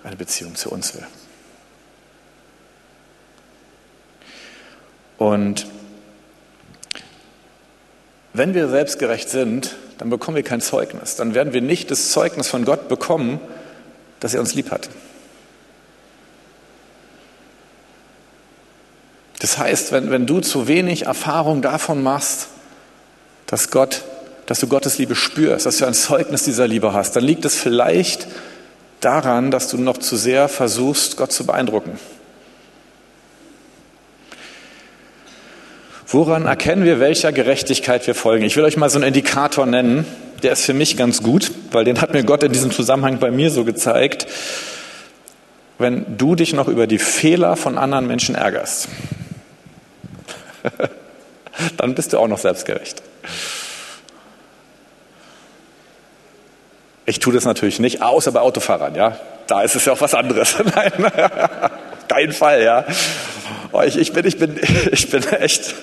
eine 0.03 0.17
Beziehung 0.17 0.55
zu 0.55 0.69
uns 0.69 0.93
will. 0.93 1.07
Und 5.23 5.67
wenn 8.33 8.53
wir 8.53 8.67
selbstgerecht 8.67 9.29
sind, 9.29 9.77
dann 9.97 10.09
bekommen 10.09 10.35
wir 10.35 10.43
kein 10.43 10.59
Zeugnis. 10.59 11.15
Dann 11.15 11.33
werden 11.33 11.53
wir 11.53 11.61
nicht 11.61 11.91
das 11.91 12.11
Zeugnis 12.11 12.49
von 12.49 12.65
Gott 12.65 12.89
bekommen, 12.89 13.39
dass 14.19 14.33
er 14.33 14.41
uns 14.41 14.53
lieb 14.53 14.69
hat. 14.69 14.89
Das 19.39 19.57
heißt, 19.57 19.93
wenn, 19.93 20.11
wenn 20.11 20.25
du 20.25 20.41
zu 20.41 20.67
wenig 20.67 21.05
Erfahrung 21.05 21.61
davon 21.61 22.03
machst, 22.03 22.49
dass 23.45 23.71
Gott, 23.71 24.03
dass 24.45 24.59
du 24.59 24.67
Gottes 24.67 24.97
Liebe 24.97 25.15
spürst, 25.15 25.65
dass 25.65 25.77
du 25.77 25.85
ein 25.85 25.93
Zeugnis 25.93 26.43
dieser 26.43 26.67
Liebe 26.67 26.91
hast, 26.91 27.15
dann 27.15 27.23
liegt 27.23 27.45
es 27.45 27.55
vielleicht 27.55 28.27
daran, 28.99 29.51
dass 29.51 29.69
du 29.69 29.77
noch 29.77 29.99
zu 29.99 30.17
sehr 30.17 30.49
versuchst, 30.49 31.15
Gott 31.15 31.31
zu 31.31 31.45
beeindrucken. 31.45 31.97
Woran 36.13 36.45
erkennen 36.45 36.85
wir, 36.85 36.99
welcher 36.99 37.31
Gerechtigkeit 37.31 38.05
wir 38.05 38.13
folgen? 38.13 38.45
Ich 38.45 38.55
will 38.55 38.63
euch 38.63 38.77
mal 38.77 38.87
so 38.87 38.99
einen 38.99 39.07
Indikator 39.07 39.65
nennen, 39.65 40.05
der 40.43 40.51
ist 40.51 40.63
für 40.63 40.75
mich 40.75 40.95
ganz 40.95 41.23
gut, 41.23 41.51
weil 41.71 41.85
den 41.85 42.01
hat 42.01 42.13
mir 42.13 42.23
Gott 42.23 42.43
in 42.43 42.51
diesem 42.51 42.69
Zusammenhang 42.69 43.17
bei 43.17 43.31
mir 43.31 43.49
so 43.49 43.63
gezeigt. 43.63 44.27
Wenn 45.79 46.15
du 46.15 46.35
dich 46.35 46.53
noch 46.53 46.67
über 46.67 46.85
die 46.85 46.99
Fehler 46.99 47.55
von 47.55 47.79
anderen 47.79 48.05
Menschen 48.05 48.35
ärgerst, 48.35 48.89
dann 51.77 51.95
bist 51.95 52.13
du 52.13 52.19
auch 52.19 52.27
noch 52.27 52.37
selbstgerecht. 52.37 53.01
Ich 57.07 57.17
tue 57.17 57.33
das 57.33 57.45
natürlich 57.45 57.79
nicht, 57.79 58.03
außer 58.03 58.31
bei 58.31 58.41
Autofahrern, 58.41 58.93
ja. 58.93 59.17
Da 59.47 59.63
ist 59.63 59.75
es 59.75 59.85
ja 59.85 59.93
auch 59.93 60.01
was 60.01 60.13
anderes. 60.13 60.57
Nein, 60.75 60.91
kein 62.13 62.31
Fall, 62.31 62.61
ja. 62.61 62.85
Oh, 63.71 63.81
ich, 63.81 63.97
ich, 63.97 64.13
bin, 64.13 64.25
ich, 64.25 64.37
bin, 64.37 64.59
ich 64.91 65.09
bin 65.09 65.23
echt, 65.39 65.73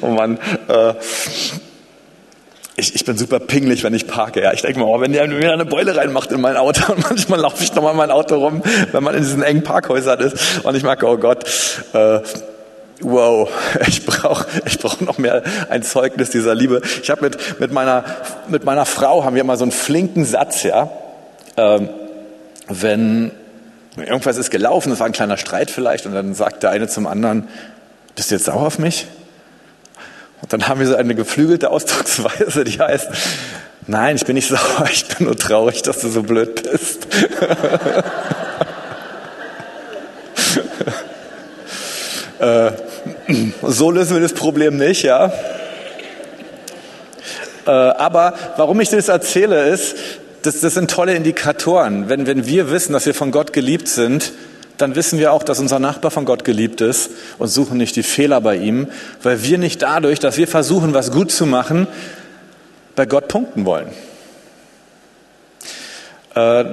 oh 0.00 0.08
Mann, 0.08 0.38
äh, 0.68 0.94
ich, 2.76 2.94
ich 2.94 3.04
bin 3.04 3.16
super 3.16 3.38
pingelig, 3.38 3.84
wenn 3.84 3.94
ich 3.94 4.06
parke. 4.06 4.42
Ja. 4.42 4.52
Ich 4.52 4.62
denke 4.62 4.80
mal, 4.80 4.86
oh, 4.86 5.00
wenn 5.00 5.12
der 5.12 5.28
mir 5.28 5.52
eine 5.52 5.64
Beule 5.64 5.94
reinmacht 5.94 6.32
in 6.32 6.40
mein 6.40 6.56
Auto 6.56 6.92
und 6.92 7.02
manchmal 7.02 7.40
laufe 7.40 7.62
ich 7.62 7.74
nochmal 7.74 7.94
mein 7.94 8.10
Auto 8.10 8.36
rum, 8.36 8.62
wenn 8.92 9.02
man 9.04 9.14
in 9.14 9.22
diesen 9.22 9.42
engen 9.42 9.62
Parkhäusern 9.62 10.20
ist 10.20 10.64
und 10.64 10.74
ich 10.74 10.82
merke, 10.82 11.06
oh 11.06 11.18
Gott, 11.18 11.44
äh, 11.92 12.20
wow, 13.00 13.48
ich 13.86 14.06
brauche 14.06 14.46
ich 14.64 14.78
brauch 14.78 15.00
noch 15.00 15.18
mehr 15.18 15.42
ein 15.68 15.82
Zeugnis 15.82 16.30
dieser 16.30 16.54
Liebe. 16.54 16.80
Ich 17.02 17.10
habe 17.10 17.22
mit, 17.22 17.60
mit, 17.60 17.72
meiner, 17.72 18.04
mit 18.48 18.64
meiner 18.64 18.86
Frau, 18.86 19.24
haben 19.24 19.36
wir 19.36 19.44
mal 19.44 19.58
so 19.58 19.64
einen 19.64 19.72
flinken 19.72 20.24
Satz, 20.24 20.62
ja, 20.62 20.90
ähm, 21.58 21.90
wenn 22.68 23.32
irgendwas 23.96 24.36
ist 24.36 24.50
gelaufen, 24.50 24.92
es 24.92 25.00
war 25.00 25.06
ein 25.06 25.12
kleiner 25.12 25.36
Streit 25.36 25.70
vielleicht, 25.70 26.06
und 26.06 26.14
dann 26.14 26.34
sagt 26.34 26.62
der 26.62 26.70
eine 26.70 26.88
zum 26.88 27.06
anderen, 27.06 27.48
bist 28.16 28.30
du 28.30 28.36
jetzt 28.36 28.46
sauer 28.46 28.66
auf 28.66 28.78
mich? 28.78 29.06
Und 30.42 30.52
dann 30.52 30.68
haben 30.68 30.80
wir 30.80 30.86
so 30.86 30.96
eine 30.96 31.14
geflügelte 31.14 31.70
Ausdrucksweise, 31.70 32.64
die 32.64 32.78
heißt, 32.78 33.08
nein, 33.86 34.16
ich 34.16 34.24
bin 34.24 34.34
nicht 34.34 34.48
sauer, 34.50 34.88
ich 34.92 35.06
bin 35.06 35.26
nur 35.26 35.36
traurig, 35.36 35.82
dass 35.82 36.00
du 36.00 36.08
so 36.08 36.22
blöd 36.22 36.70
bist. 36.70 37.06
äh, 42.40 42.72
so 43.62 43.90
lösen 43.90 44.14
wir 44.16 44.22
das 44.22 44.34
Problem 44.34 44.76
nicht, 44.76 45.02
ja. 45.02 45.32
Äh, 47.66 47.70
aber 47.70 48.34
warum 48.56 48.80
ich 48.80 48.90
das 48.90 49.08
erzähle, 49.08 49.68
ist, 49.68 49.96
das, 50.44 50.60
das 50.60 50.74
sind 50.74 50.90
tolle 50.90 51.14
Indikatoren. 51.14 52.10
Wenn, 52.10 52.26
wenn 52.26 52.46
wir 52.46 52.70
wissen, 52.70 52.92
dass 52.92 53.06
wir 53.06 53.14
von 53.14 53.30
Gott 53.30 53.54
geliebt 53.54 53.88
sind, 53.88 54.32
dann 54.76 54.94
wissen 54.94 55.18
wir 55.18 55.32
auch, 55.32 55.42
dass 55.42 55.58
unser 55.58 55.78
Nachbar 55.78 56.10
von 56.10 56.26
Gott 56.26 56.44
geliebt 56.44 56.82
ist 56.82 57.10
und 57.38 57.48
suchen 57.48 57.78
nicht 57.78 57.96
die 57.96 58.02
Fehler 58.02 58.40
bei 58.42 58.56
ihm, 58.56 58.88
weil 59.22 59.42
wir 59.42 59.56
nicht 59.56 59.80
dadurch, 59.80 60.18
dass 60.18 60.36
wir 60.36 60.46
versuchen, 60.46 60.92
was 60.92 61.12
gut 61.12 61.32
zu 61.32 61.46
machen, 61.46 61.86
bei 62.94 63.06
Gott 63.06 63.28
punkten 63.28 63.64
wollen. 63.64 63.88
Äh, 66.34 66.64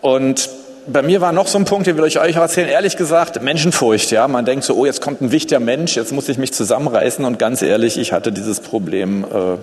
und 0.00 0.48
bei 0.86 1.02
mir 1.02 1.20
war 1.20 1.32
noch 1.32 1.48
so 1.48 1.58
ein 1.58 1.66
Punkt, 1.66 1.86
den 1.86 1.98
will 1.98 2.06
ich 2.06 2.18
euch 2.18 2.36
erzählen, 2.36 2.68
ehrlich 2.68 2.96
gesagt, 2.96 3.42
Menschenfurcht. 3.42 4.10
Ja, 4.10 4.26
man 4.26 4.46
denkt 4.46 4.64
so, 4.64 4.74
oh, 4.74 4.86
jetzt 4.86 5.02
kommt 5.02 5.20
ein 5.20 5.32
wichtiger 5.32 5.60
Mensch, 5.60 5.96
jetzt 5.96 6.12
muss 6.12 6.30
ich 6.30 6.38
mich 6.38 6.52
zusammenreißen. 6.52 7.24
Und 7.26 7.38
ganz 7.38 7.60
ehrlich, 7.60 7.98
ich 7.98 8.12
hatte 8.12 8.32
dieses 8.32 8.60
Problem 8.60 9.24
äh, 9.24 9.58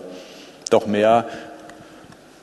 doch 0.70 0.86
mehr, 0.86 1.26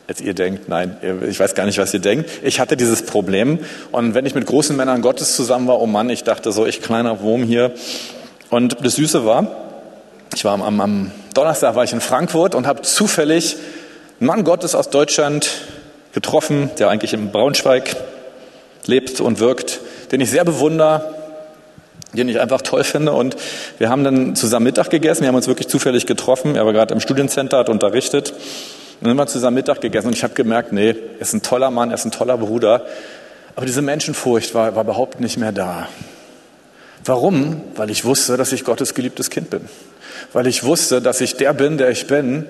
als 0.09 0.21
ihr 0.21 0.35
denkt. 0.35 0.69
Nein, 0.69 0.97
ich 1.29 1.41
weiß 1.41 1.55
gar 1.55 1.67
nicht, 1.67 1.79
was 1.79 1.93
ihr 1.93 2.01
denkt. 2.01 2.31
Ich 2.43 2.61
hatte 2.61 2.77
dieses 2.77 3.03
Problem. 3.03 3.59
Und 3.93 4.15
wenn 4.15 4.27
ich 4.27 4.35
mit 4.35 4.47
großen 4.47 4.77
Männern 4.77 5.03
Gottes 5.03 5.35
zusammen 5.35 5.67
war, 5.67 5.81
oh 5.81 5.87
Mann, 5.87 6.11
ich 6.11 6.25
dachte 6.25 6.53
so, 6.53 6.67
ich 6.67 6.83
kleiner 6.83 7.21
Wurm 7.21 7.43
hier. 7.43 7.73
Und 8.51 8.77
das 8.85 8.95
Süße 8.97 9.27
war, 9.27 9.49
ich 10.35 10.45
war 10.45 10.53
am, 10.53 10.81
am 10.81 11.11
Donnerstag 11.35 11.75
war 11.75 11.85
ich 11.85 11.93
in 11.93 12.01
Frankfurt 12.01 12.55
und 12.55 12.67
habe 12.67 12.83
zufällig 12.83 13.57
einen 14.21 14.29
Mann 14.29 14.45
Gottes 14.45 14.75
aus 14.75 14.91
Deutschland 14.91 15.51
getroffen, 16.13 16.71
der 16.79 16.89
eigentlich 16.89 17.13
in 17.13 17.31
Braunschweig 17.33 17.97
lebt 18.87 19.21
und 19.21 19.41
wirkt, 19.41 19.81
den 20.13 20.21
ich 20.21 20.31
sehr 20.31 20.45
bewundere, 20.45 21.15
den 22.13 22.29
ich 22.29 22.41
einfach 22.41 22.63
toll 22.63 22.85
finde. 22.85 23.13
Und 23.13 23.37
wir 23.79 23.91
haben 23.91 24.05
dann 24.05 24.37
zusammen 24.37 24.65
Mittag 24.65 24.91
gegessen. 24.91 25.23
Wir 25.23 25.29
haben 25.29 25.35
uns 25.35 25.49
wirklich 25.49 25.69
zufällig 25.69 26.07
getroffen. 26.07 26.55
Er 26.55 26.65
war 26.65 26.73
gerade 26.73 26.95
im 26.95 27.01
Studiencenter, 27.01 27.59
hat 27.59 27.69
unterrichtet. 27.69 28.33
Dann 29.01 29.11
haben 29.11 29.17
wir 29.17 29.27
zusammen 29.27 29.57
Mittag 29.57 29.81
gegessen. 29.81 30.09
Und 30.09 30.15
ich 30.15 30.25
habe 30.25 30.35
gemerkt, 30.35 30.73
nee, 30.73 30.91
er 30.91 31.21
ist 31.21 31.33
ein 31.33 31.43
toller 31.43 31.71
Mann, 31.71 31.91
er 31.91 31.95
ist 31.95 32.05
ein 32.05 32.11
toller 32.11 32.39
Bruder. 32.39 32.87
Aber 33.55 33.67
diese 33.67 33.83
Menschenfurcht 33.83 34.55
war, 34.55 34.75
war 34.75 34.85
überhaupt 34.85 35.21
nicht 35.21 35.39
mehr 35.39 35.53
da. 35.53 35.89
Warum? 37.05 37.63
Weil 37.77 37.91
ich 37.91 38.05
wusste, 38.05 38.37
dass 38.37 38.53
ich 38.53 38.65
Gottes 38.65 38.95
geliebtes 38.95 39.31
Kind 39.31 39.51
bin. 39.51 39.69
Weil 40.33 40.47
ich 40.47 40.65
wusste, 40.65 41.01
dass 41.01 41.21
ich 41.21 41.37
der 41.37 41.53
bin, 41.53 41.79
der 41.79 41.91
ich 41.91 42.07
bin 42.07 42.47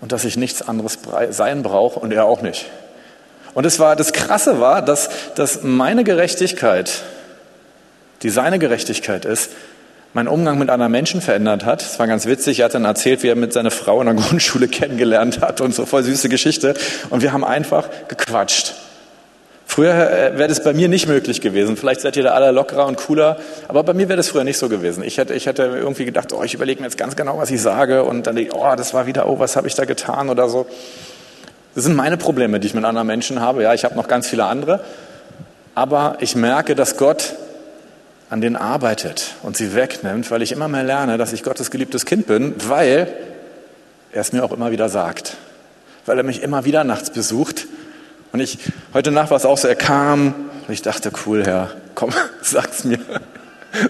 und 0.00 0.12
dass 0.12 0.24
ich 0.24 0.36
nichts 0.36 0.62
anderes 0.62 0.98
sein 1.30 1.62
brauche 1.62 2.00
und 2.00 2.12
er 2.12 2.24
auch 2.24 2.42
nicht. 2.42 2.66
Und 3.54 3.64
es 3.64 3.78
war, 3.78 3.96
das 3.96 4.12
Krasse 4.12 4.60
war, 4.60 4.82
dass, 4.82 5.08
dass 5.34 5.62
meine 5.62 6.04
Gerechtigkeit, 6.04 7.02
die 8.22 8.30
seine 8.30 8.58
Gerechtigkeit 8.58 9.24
ist, 9.24 9.50
meinen 10.16 10.28
Umgang 10.28 10.58
mit 10.58 10.70
anderen 10.70 10.92
Menschen 10.92 11.20
verändert 11.20 11.66
hat. 11.66 11.82
Es 11.82 11.98
war 11.98 12.06
ganz 12.06 12.24
witzig, 12.24 12.60
er 12.60 12.64
hat 12.64 12.74
dann 12.74 12.86
erzählt, 12.86 13.22
wie 13.22 13.28
er 13.28 13.36
mit 13.36 13.52
seiner 13.52 13.70
Frau 13.70 14.00
in 14.00 14.06
der 14.06 14.14
Grundschule 14.24 14.66
kennengelernt 14.66 15.42
hat 15.42 15.60
und 15.60 15.74
so 15.74 15.84
voll 15.84 16.02
süße 16.02 16.30
Geschichte. 16.30 16.74
Und 17.10 17.22
wir 17.22 17.32
haben 17.32 17.44
einfach 17.44 17.88
gequatscht. 18.08 18.74
Früher 19.66 19.92
äh, 19.92 20.38
wäre 20.38 20.48
das 20.48 20.64
bei 20.64 20.72
mir 20.72 20.88
nicht 20.88 21.06
möglich 21.06 21.42
gewesen. 21.42 21.76
Vielleicht 21.76 22.00
seid 22.00 22.16
ihr 22.16 22.22
da 22.22 22.30
alle 22.30 22.50
lockerer 22.50 22.86
und 22.86 22.96
cooler, 22.96 23.36
aber 23.68 23.82
bei 23.82 23.92
mir 23.92 24.08
wäre 24.08 24.16
das 24.16 24.28
früher 24.28 24.44
nicht 24.44 24.56
so 24.56 24.70
gewesen. 24.70 25.04
Ich 25.04 25.18
hätte, 25.18 25.34
ich 25.34 25.44
hätte 25.44 25.64
irgendwie 25.64 26.06
gedacht, 26.06 26.32
oh, 26.32 26.42
ich 26.42 26.54
überlege 26.54 26.80
mir 26.80 26.86
jetzt 26.86 26.96
ganz 26.96 27.14
genau, 27.14 27.36
was 27.36 27.50
ich 27.50 27.60
sage 27.60 28.02
und 28.02 28.26
dann 28.26 28.36
denke 28.36 28.52
ich, 28.52 28.56
oh, 28.58 28.74
das 28.74 28.94
war 28.94 29.06
wieder, 29.06 29.28
oh, 29.28 29.38
was 29.38 29.54
habe 29.54 29.68
ich 29.68 29.74
da 29.74 29.84
getan 29.84 30.30
oder 30.30 30.48
so. 30.48 30.64
Das 31.74 31.84
sind 31.84 31.94
meine 31.94 32.16
Probleme, 32.16 32.58
die 32.58 32.68
ich 32.68 32.74
mit 32.74 32.86
anderen 32.86 33.06
Menschen 33.06 33.40
habe. 33.40 33.64
Ja, 33.64 33.74
ich 33.74 33.84
habe 33.84 33.94
noch 33.96 34.08
ganz 34.08 34.26
viele 34.28 34.46
andere. 34.46 34.80
Aber 35.74 36.16
ich 36.20 36.36
merke, 36.36 36.74
dass 36.74 36.96
Gott 36.96 37.34
an 38.28 38.40
denen 38.40 38.56
arbeitet 38.56 39.34
und 39.42 39.56
sie 39.56 39.74
wegnimmt, 39.74 40.30
weil 40.30 40.42
ich 40.42 40.52
immer 40.52 40.68
mehr 40.68 40.82
lerne, 40.82 41.18
dass 41.18 41.32
ich 41.32 41.42
Gottes 41.42 41.70
geliebtes 41.70 42.04
Kind 42.06 42.26
bin, 42.26 42.54
weil 42.66 43.08
er 44.12 44.20
es 44.20 44.32
mir 44.32 44.44
auch 44.44 44.52
immer 44.52 44.70
wieder 44.70 44.88
sagt. 44.88 45.36
Weil 46.06 46.18
er 46.18 46.24
mich 46.24 46.42
immer 46.42 46.64
wieder 46.64 46.84
nachts 46.84 47.10
besucht. 47.10 47.66
Und 48.32 48.40
ich, 48.40 48.58
heute 48.94 49.10
Nacht 49.10 49.30
war 49.30 49.36
es 49.36 49.44
auch 49.44 49.58
so, 49.58 49.68
er 49.68 49.76
kam 49.76 50.34
und 50.66 50.74
ich 50.74 50.82
dachte, 50.82 51.12
cool, 51.24 51.44
Herr, 51.44 51.70
komm, 51.94 52.10
sag's 52.42 52.84
mir. 52.84 52.98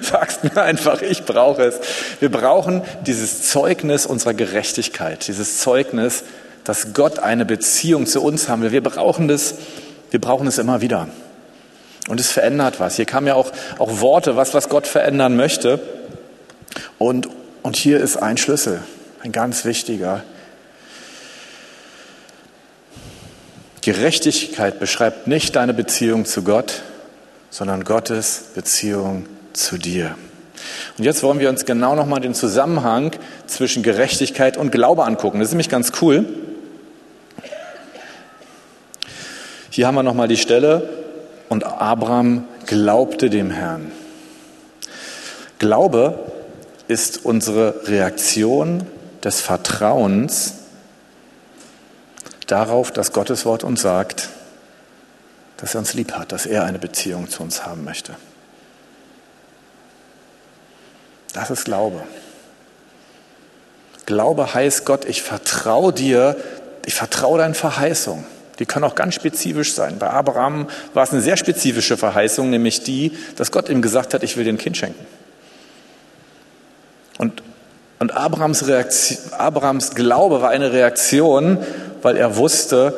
Sag's 0.00 0.42
mir 0.42 0.60
einfach, 0.60 1.00
ich 1.00 1.24
brauche 1.24 1.62
es. 1.62 1.78
Wir 2.18 2.30
brauchen 2.30 2.82
dieses 3.06 3.48
Zeugnis 3.48 4.04
unserer 4.04 4.34
Gerechtigkeit, 4.34 5.28
dieses 5.28 5.58
Zeugnis, 5.58 6.24
dass 6.64 6.92
Gott 6.92 7.20
eine 7.20 7.44
Beziehung 7.44 8.06
zu 8.06 8.20
uns 8.22 8.48
haben 8.48 8.62
will. 8.62 8.72
Wir 8.72 8.82
brauchen 8.82 9.28
das, 9.28 9.54
wir 10.10 10.20
brauchen 10.20 10.48
es 10.48 10.58
immer 10.58 10.80
wieder. 10.80 11.08
Und 12.08 12.20
es 12.20 12.30
verändert 12.30 12.78
was. 12.78 12.96
Hier 12.96 13.04
kamen 13.04 13.26
ja 13.26 13.34
auch, 13.34 13.50
auch 13.78 14.00
Worte, 14.00 14.36
was, 14.36 14.54
was 14.54 14.68
Gott 14.68 14.86
verändern 14.86 15.36
möchte. 15.36 15.80
Und, 16.98 17.28
und 17.62 17.76
hier 17.76 18.00
ist 18.00 18.16
ein 18.16 18.36
Schlüssel, 18.36 18.80
ein 19.22 19.32
ganz 19.32 19.64
wichtiger. 19.64 20.22
Gerechtigkeit 23.82 24.78
beschreibt 24.78 25.26
nicht 25.26 25.56
deine 25.56 25.74
Beziehung 25.74 26.24
zu 26.24 26.42
Gott, 26.42 26.82
sondern 27.50 27.84
Gottes 27.84 28.46
Beziehung 28.54 29.26
zu 29.52 29.78
dir. 29.78 30.16
Und 30.98 31.04
jetzt 31.04 31.22
wollen 31.22 31.38
wir 31.38 31.48
uns 31.48 31.64
genau 31.64 31.94
nochmal 31.94 32.20
den 32.20 32.34
Zusammenhang 32.34 33.12
zwischen 33.46 33.82
Gerechtigkeit 33.82 34.56
und 34.56 34.70
Glaube 34.72 35.04
angucken. 35.04 35.38
Das 35.38 35.48
ist 35.48 35.52
nämlich 35.52 35.68
ganz 35.68 35.92
cool. 36.00 36.24
Hier 39.70 39.86
haben 39.86 39.94
wir 39.94 40.02
nochmal 40.02 40.28
die 40.28 40.36
Stelle, 40.36 40.88
und 41.48 41.64
Abraham 41.64 42.46
glaubte 42.66 43.30
dem 43.30 43.50
Herrn. 43.50 43.92
Glaube 45.58 46.18
ist 46.88 47.24
unsere 47.24 47.88
Reaktion 47.88 48.86
des 49.24 49.40
Vertrauens 49.40 50.54
darauf, 52.46 52.90
dass 52.90 53.12
Gottes 53.12 53.44
Wort 53.44 53.64
uns 53.64 53.82
sagt, 53.82 54.28
dass 55.56 55.74
er 55.74 55.80
uns 55.80 55.94
lieb 55.94 56.12
hat, 56.12 56.32
dass 56.32 56.46
er 56.46 56.64
eine 56.64 56.78
Beziehung 56.78 57.28
zu 57.28 57.42
uns 57.42 57.64
haben 57.64 57.84
möchte. 57.84 58.14
Das 61.32 61.50
ist 61.50 61.64
Glaube. 61.64 62.02
Glaube 64.04 64.54
heißt 64.54 64.84
Gott, 64.84 65.04
ich 65.04 65.22
vertraue 65.22 65.92
dir, 65.92 66.36
ich 66.84 66.94
vertraue 66.94 67.38
deinen 67.38 67.54
Verheißungen. 67.54 68.24
Die 68.58 68.66
können 68.66 68.84
auch 68.84 68.94
ganz 68.94 69.14
spezifisch 69.14 69.74
sein. 69.74 69.98
Bei 69.98 70.10
Abraham 70.10 70.68
war 70.94 71.04
es 71.04 71.12
eine 71.12 71.20
sehr 71.20 71.36
spezifische 71.36 71.96
Verheißung, 71.96 72.48
nämlich 72.48 72.82
die, 72.82 73.12
dass 73.36 73.52
Gott 73.52 73.68
ihm 73.68 73.82
gesagt 73.82 74.14
hat, 74.14 74.22
ich 74.22 74.36
will 74.36 74.44
dir 74.44 74.52
ein 74.52 74.58
Kind 74.58 74.76
schenken. 74.76 75.06
Und, 77.18 77.42
und 77.98 78.16
Abrahams, 78.16 78.66
Reaktion, 78.66 79.32
Abrahams 79.34 79.94
Glaube 79.94 80.40
war 80.40 80.50
eine 80.50 80.72
Reaktion, 80.72 81.58
weil 82.02 82.16
er 82.16 82.36
wusste, 82.36 82.94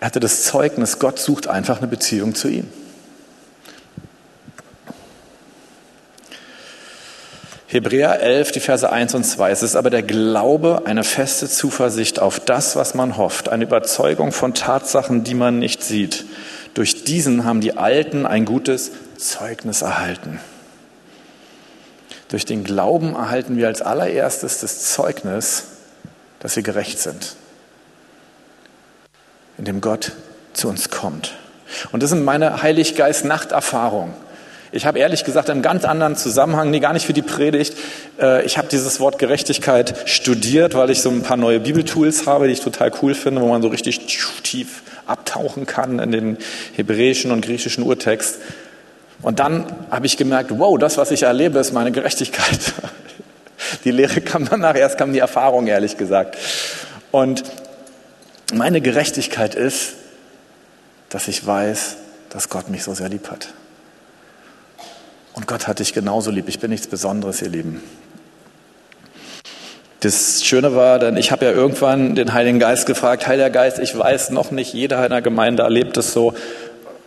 er 0.00 0.06
hatte 0.06 0.20
das 0.20 0.44
Zeugnis, 0.44 0.98
Gott 0.98 1.18
sucht 1.18 1.48
einfach 1.48 1.78
eine 1.78 1.86
Beziehung 1.86 2.34
zu 2.34 2.48
ihm. 2.48 2.68
Hebräer 7.72 8.20
11, 8.20 8.52
die 8.52 8.60
Verse 8.60 8.92
1 8.92 9.14
und 9.14 9.24
2. 9.24 9.50
Es 9.50 9.62
ist 9.62 9.76
aber 9.76 9.88
der 9.88 10.02
Glaube 10.02 10.82
eine 10.84 11.04
feste 11.04 11.48
Zuversicht 11.48 12.18
auf 12.18 12.38
das, 12.38 12.76
was 12.76 12.92
man 12.92 13.16
hofft, 13.16 13.48
eine 13.48 13.64
Überzeugung 13.64 14.30
von 14.30 14.52
Tatsachen, 14.52 15.24
die 15.24 15.32
man 15.32 15.58
nicht 15.58 15.82
sieht. 15.82 16.26
Durch 16.74 17.04
diesen 17.04 17.46
haben 17.46 17.62
die 17.62 17.78
Alten 17.78 18.26
ein 18.26 18.44
gutes 18.44 18.90
Zeugnis 19.16 19.80
erhalten. 19.80 20.38
Durch 22.28 22.44
den 22.44 22.62
Glauben 22.62 23.14
erhalten 23.14 23.56
wir 23.56 23.68
als 23.68 23.80
allererstes 23.80 24.60
das 24.60 24.92
Zeugnis, 24.92 25.64
dass 26.40 26.56
wir 26.56 26.62
gerecht 26.62 26.98
sind, 26.98 27.36
indem 29.56 29.80
Gott 29.80 30.12
zu 30.52 30.68
uns 30.68 30.90
kommt. 30.90 31.38
Und 31.90 32.02
das 32.02 32.10
sind 32.10 32.22
meine 32.22 32.62
Heiliggeist-Nachterfahrungen. 32.62 34.12
Ich 34.74 34.86
habe 34.86 34.98
ehrlich 34.98 35.24
gesagt 35.24 35.50
einen 35.50 35.60
ganz 35.60 35.84
anderen 35.84 36.16
Zusammenhang, 36.16 36.70
nee, 36.70 36.80
gar 36.80 36.94
nicht 36.94 37.04
für 37.04 37.12
die 37.12 37.20
Predigt. 37.20 37.76
Äh, 38.18 38.42
ich 38.46 38.56
habe 38.56 38.68
dieses 38.68 39.00
Wort 39.00 39.18
Gerechtigkeit 39.18 39.94
studiert, 40.06 40.74
weil 40.74 40.88
ich 40.88 41.02
so 41.02 41.10
ein 41.10 41.22
paar 41.22 41.36
neue 41.36 41.60
Bibeltools 41.60 42.26
habe, 42.26 42.46
die 42.46 42.54
ich 42.54 42.60
total 42.60 42.90
cool 43.02 43.14
finde, 43.14 43.42
wo 43.42 43.48
man 43.48 43.60
so 43.60 43.68
richtig 43.68 44.06
tief 44.42 44.82
abtauchen 45.06 45.66
kann 45.66 45.98
in 45.98 46.10
den 46.10 46.38
hebräischen 46.74 47.32
und 47.32 47.44
griechischen 47.44 47.84
Urtext. 47.84 48.38
Und 49.20 49.40
dann 49.40 49.66
habe 49.90 50.06
ich 50.06 50.16
gemerkt, 50.16 50.50
wow, 50.58 50.78
das, 50.78 50.96
was 50.96 51.10
ich 51.10 51.24
erlebe, 51.24 51.58
ist 51.58 51.72
meine 51.72 51.92
Gerechtigkeit. 51.92 52.72
Die 53.84 53.90
Lehre 53.90 54.22
kam 54.22 54.48
danach, 54.48 54.74
erst 54.74 54.96
kam 54.96 55.12
die 55.12 55.18
Erfahrung, 55.18 55.66
ehrlich 55.66 55.96
gesagt. 55.96 56.36
Und 57.10 57.44
meine 58.52 58.80
Gerechtigkeit 58.80 59.54
ist, 59.54 59.92
dass 61.10 61.28
ich 61.28 61.46
weiß, 61.46 61.96
dass 62.30 62.48
Gott 62.48 62.70
mich 62.70 62.84
so 62.84 62.94
sehr 62.94 63.08
lieb 63.08 63.30
hat. 63.30 63.48
Und 65.34 65.46
Gott 65.46 65.66
hat 65.66 65.78
dich 65.78 65.92
genauso 65.92 66.30
lieb. 66.30 66.48
Ich 66.48 66.58
bin 66.58 66.70
nichts 66.70 66.86
Besonderes, 66.86 67.42
ihr 67.42 67.48
Lieben. 67.48 67.82
Das 70.00 70.44
Schöne 70.44 70.74
war, 70.74 70.98
denn 70.98 71.16
ich 71.16 71.30
habe 71.30 71.44
ja 71.44 71.52
irgendwann 71.52 72.16
den 72.16 72.32
Heiligen 72.32 72.58
Geist 72.58 72.86
gefragt, 72.86 73.28
Heiliger 73.28 73.50
Geist, 73.50 73.78
ich 73.78 73.96
weiß 73.96 74.30
noch 74.30 74.50
nicht, 74.50 74.74
jeder 74.74 75.02
in 75.04 75.10
der 75.10 75.22
Gemeinde 75.22 75.62
erlebt 75.62 75.96
es 75.96 76.12
so, 76.12 76.34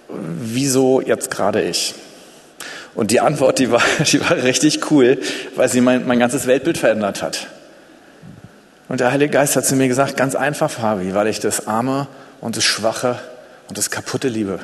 wieso 0.07 1.01
jetzt 1.01 1.29
gerade 1.29 1.61
ich? 1.61 1.93
Und 2.95 3.11
die 3.11 3.19
Antwort, 3.19 3.59
die 3.59 3.69
war, 3.69 3.81
die 4.11 4.21
war 4.21 4.31
richtig 4.31 4.89
cool, 4.91 5.19
weil 5.55 5.67
sie 5.67 5.81
mein, 5.81 6.07
mein 6.07 6.19
ganzes 6.19 6.47
Weltbild 6.47 6.77
verändert 6.77 7.21
hat. 7.21 7.47
Und 8.87 9.01
der 9.01 9.11
Heilige 9.11 9.31
Geist 9.31 9.57
hat 9.57 9.65
zu 9.65 9.75
mir 9.75 9.89
gesagt, 9.89 10.15
ganz 10.15 10.35
einfach, 10.35 10.71
Fabi, 10.71 11.13
weil 11.13 11.27
ich 11.27 11.41
das 11.41 11.67
Arme 11.67 12.07
und 12.39 12.55
das 12.55 12.63
Schwache 12.63 13.19
und 13.67 13.77
das 13.77 13.89
Kaputte 13.89 14.29
liebe. 14.29 14.59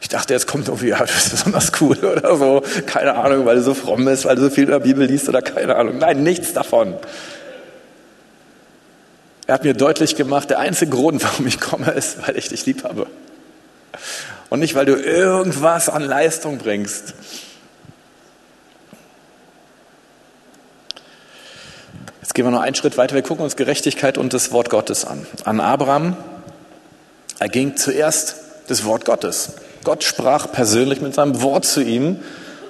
Ich 0.00 0.08
dachte, 0.08 0.32
jetzt 0.32 0.46
kommt 0.46 0.68
irgendwie, 0.68 0.88
ja, 0.88 0.98
du 0.98 1.04
bist 1.04 1.30
besonders 1.30 1.72
cool 1.80 1.96
oder 1.98 2.36
so. 2.36 2.62
Keine 2.86 3.14
Ahnung, 3.14 3.46
weil 3.46 3.56
du 3.56 3.62
so 3.62 3.74
fromm 3.74 4.04
bist, 4.04 4.24
weil 4.24 4.36
du 4.36 4.42
so 4.42 4.50
viel 4.50 4.64
in 4.64 4.70
der 4.70 4.80
Bibel 4.80 5.06
liest 5.06 5.28
oder 5.28 5.42
keine 5.42 5.76
Ahnung. 5.76 5.98
Nein, 5.98 6.22
nichts 6.22 6.52
davon. 6.52 6.94
Er 9.46 9.54
hat 9.54 9.64
mir 9.64 9.74
deutlich 9.74 10.14
gemacht, 10.14 10.50
der 10.50 10.58
einzige 10.58 10.90
Grund, 10.90 11.22
warum 11.24 11.46
ich 11.46 11.58
komme, 11.58 11.90
ist, 11.92 12.26
weil 12.26 12.36
ich 12.36 12.48
dich 12.48 12.66
lieb 12.66 12.84
habe. 12.84 13.06
Und 14.50 14.60
nicht, 14.60 14.74
weil 14.74 14.86
du 14.86 14.94
irgendwas 14.94 15.88
an 15.88 16.02
Leistung 16.02 16.58
bringst. 16.58 17.14
Jetzt 22.20 22.34
gehen 22.34 22.44
wir 22.44 22.50
noch 22.50 22.60
einen 22.60 22.74
Schritt 22.74 22.96
weiter. 22.98 23.14
Wir 23.14 23.22
gucken 23.22 23.42
uns 23.42 23.56
Gerechtigkeit 23.56 24.18
und 24.18 24.32
das 24.32 24.52
Wort 24.52 24.70
Gottes 24.70 25.04
an. 25.04 25.26
An 25.44 25.60
Abraham 25.60 26.16
erging 27.38 27.76
zuerst 27.76 28.36
das 28.68 28.84
Wort 28.84 29.04
Gottes. 29.04 29.54
Gott 29.84 30.04
sprach 30.04 30.50
persönlich 30.52 31.00
mit 31.00 31.14
seinem 31.14 31.42
Wort 31.42 31.64
zu 31.64 31.82
ihm 31.82 32.20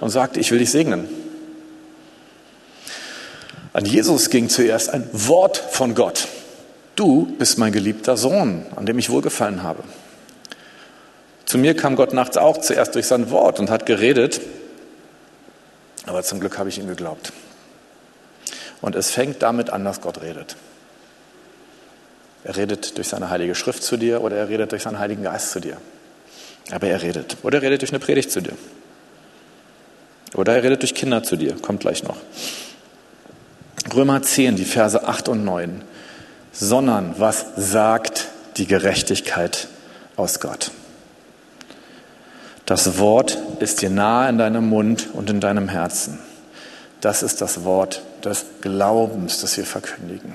und 0.00 0.10
sagte, 0.10 0.40
ich 0.40 0.50
will 0.50 0.58
dich 0.58 0.70
segnen. 0.70 1.08
An 3.72 3.84
Jesus 3.84 4.30
ging 4.30 4.48
zuerst 4.48 4.90
ein 4.90 5.08
Wort 5.12 5.56
von 5.56 5.94
Gott. 5.94 6.28
Du 6.96 7.26
bist 7.38 7.58
mein 7.58 7.72
geliebter 7.72 8.16
Sohn, 8.16 8.66
an 8.74 8.86
dem 8.86 8.98
ich 8.98 9.10
wohlgefallen 9.10 9.62
habe. 9.62 9.84
Zu 11.44 11.58
mir 11.58 11.76
kam 11.76 11.96
Gott 11.96 12.12
nachts 12.12 12.36
auch 12.36 12.58
zuerst 12.58 12.94
durch 12.94 13.06
sein 13.06 13.30
Wort 13.30 13.60
und 13.60 13.70
hat 13.70 13.86
geredet, 13.86 14.40
aber 16.06 16.22
zum 16.22 16.40
Glück 16.40 16.58
habe 16.58 16.68
ich 16.68 16.78
ihm 16.78 16.88
geglaubt. 16.88 17.32
Und 18.80 18.96
es 18.96 19.10
fängt 19.10 19.42
damit 19.42 19.70
an, 19.70 19.84
dass 19.84 20.00
Gott 20.00 20.22
redet. 20.22 20.56
Er 22.44 22.56
redet 22.56 22.96
durch 22.96 23.08
seine 23.08 23.30
heilige 23.30 23.54
Schrift 23.54 23.82
zu 23.82 23.96
dir 23.96 24.22
oder 24.22 24.36
er 24.36 24.48
redet 24.48 24.72
durch 24.72 24.82
seinen 24.82 24.98
Heiligen 24.98 25.22
Geist 25.22 25.50
zu 25.50 25.60
dir. 25.60 25.76
Aber 26.70 26.88
er 26.88 27.02
redet. 27.02 27.36
Oder 27.42 27.58
er 27.58 27.62
redet 27.62 27.82
durch 27.82 27.92
eine 27.92 27.98
Predigt 27.98 28.30
zu 28.30 28.40
dir. 28.40 28.54
Oder 30.34 30.56
er 30.56 30.62
redet 30.62 30.82
durch 30.82 30.94
Kinder 30.94 31.22
zu 31.22 31.36
dir. 31.36 31.56
Kommt 31.60 31.80
gleich 31.80 32.02
noch. 32.02 32.16
Römer 33.94 34.22
10, 34.22 34.56
die 34.56 34.64
Verse 34.64 35.06
8 35.06 35.28
und 35.28 35.44
9. 35.44 35.82
Sondern 36.52 37.14
was 37.18 37.46
sagt 37.56 38.28
die 38.56 38.66
Gerechtigkeit 38.66 39.68
aus 40.16 40.40
Gott? 40.40 40.70
Das 42.66 42.98
Wort 42.98 43.38
ist 43.60 43.80
dir 43.80 43.88
nahe 43.88 44.28
in 44.28 44.36
deinem 44.36 44.68
Mund 44.68 45.08
und 45.14 45.30
in 45.30 45.40
deinem 45.40 45.68
Herzen. 45.68 46.18
Das 47.00 47.22
ist 47.22 47.40
das 47.40 47.64
Wort 47.64 48.02
des 48.24 48.44
Glaubens, 48.60 49.40
das 49.40 49.56
wir 49.56 49.64
verkündigen. 49.64 50.34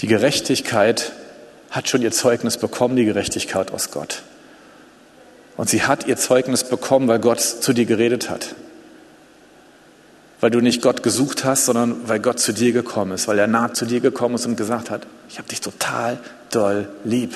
Die 0.00 0.06
Gerechtigkeit 0.06 1.12
hat 1.70 1.88
schon 1.88 2.02
ihr 2.02 2.12
Zeugnis 2.12 2.56
bekommen, 2.58 2.96
die 2.96 3.04
Gerechtigkeit 3.04 3.70
aus 3.70 3.90
Gott. 3.90 4.22
Und 5.56 5.70
sie 5.70 5.82
hat 5.82 6.06
ihr 6.06 6.16
Zeugnis 6.16 6.64
bekommen, 6.64 7.08
weil 7.08 7.18
Gott 7.18 7.40
zu 7.40 7.72
dir 7.72 7.86
geredet 7.86 8.28
hat. 8.28 8.54
Weil 10.40 10.50
du 10.50 10.60
nicht 10.60 10.82
Gott 10.82 11.02
gesucht 11.02 11.44
hast, 11.44 11.64
sondern 11.64 12.08
weil 12.08 12.20
Gott 12.20 12.38
zu 12.38 12.52
dir 12.52 12.72
gekommen 12.72 13.12
ist, 13.12 13.26
weil 13.26 13.38
er 13.38 13.46
nah 13.46 13.72
zu 13.72 13.86
dir 13.86 14.00
gekommen 14.00 14.34
ist 14.34 14.44
und 14.46 14.56
gesagt 14.56 14.90
hat, 14.90 15.06
ich 15.30 15.38
habe 15.38 15.48
dich 15.48 15.62
total 15.62 16.18
doll 16.50 16.88
lieb. 17.04 17.34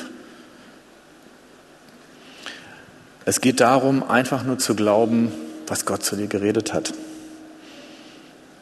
Es 3.25 3.41
geht 3.41 3.61
darum, 3.61 4.03
einfach 4.03 4.45
nur 4.45 4.59
zu 4.59 4.75
glauben, 4.75 5.33
was 5.67 5.87
Gott 5.87 6.05
zu 6.05 6.17
dir 6.17 6.27
geredet 6.27 6.75
hat. 6.75 6.93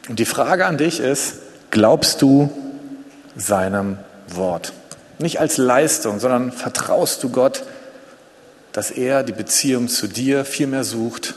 Und 0.09 0.19
die 0.19 0.25
Frage 0.25 0.67
an 0.67 0.79
dich 0.79 1.01
ist, 1.01 1.35
glaubst 1.71 2.23
du 2.23 2.51
seinem 3.37 3.99
Wort? 4.29 4.73
Nicht 5.19 5.41
als 5.41 5.57
Leistung, 5.57 6.21
sondern 6.21 6.53
vertraust 6.53 7.23
du 7.23 7.31
Gott, 7.31 7.65
dass 8.73 8.91
er 8.91 9.23
die 9.25 9.33
Beziehung 9.33 9.89
zu 9.89 10.07
dir 10.07 10.45
viel 10.45 10.69
mehr 10.69 10.85
sucht, 10.85 11.35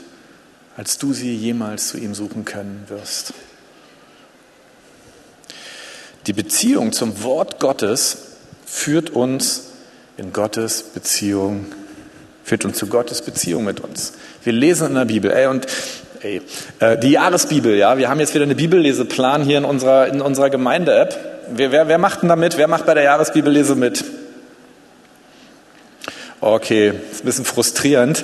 als 0.77 0.97
du 0.97 1.13
sie 1.13 1.35
jemals 1.35 1.89
zu 1.89 1.97
ihm 1.97 2.13
suchen 2.13 2.45
können 2.45 2.85
wirst. 2.87 3.33
Die 6.27 6.33
Beziehung 6.33 6.91
zum 6.91 7.23
Wort 7.23 7.59
Gottes 7.59 8.17
führt 8.65 9.09
uns 9.09 9.71
in 10.17 10.33
Gottes 10.33 10.83
Beziehung, 10.83 11.65
führt 12.43 12.63
uns 12.63 12.77
zu 12.77 12.85
Gottes 12.85 13.23
Beziehung 13.23 13.63
mit 13.63 13.79
uns. 13.79 14.13
Wir 14.43 14.53
lesen 14.53 14.87
in 14.89 14.95
der 14.95 15.05
Bibel, 15.05 15.31
ey, 15.31 15.47
und 15.47 15.65
ey, 16.21 16.41
äh, 16.79 16.97
die 16.97 17.11
Jahresbibel, 17.11 17.75
ja, 17.75 17.97
wir 17.97 18.07
haben 18.07 18.19
jetzt 18.19 18.35
wieder 18.35 18.45
eine 18.45 18.55
Bibelleseplan 18.55 19.43
hier 19.43 19.57
in 19.57 19.65
unserer, 19.65 20.07
in 20.07 20.21
unserer 20.21 20.51
Gemeinde-App. 20.51 21.30
Wer, 21.53 21.71
wer, 21.71 21.87
wer 21.89 21.97
macht 21.97 22.21
denn 22.21 22.29
da 22.29 22.37
mit? 22.37 22.57
Wer 22.57 22.67
macht 22.69 22.85
bei 22.85 22.93
der 22.93 23.03
Jahresbibellese 23.03 23.75
mit? 23.75 24.03
Okay, 26.39 26.93
ist 27.11 27.23
ein 27.23 27.25
bisschen 27.25 27.45
frustrierend. 27.45 28.23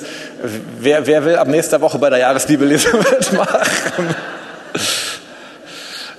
Wer, 0.80 1.06
wer 1.06 1.26
will 1.26 1.36
ab 1.36 1.48
nächster 1.50 1.82
Woche 1.82 2.00
bei 2.00 2.10
der 2.10 2.20
Jahresbibellese 2.20 2.96
mitmachen? 2.98 4.16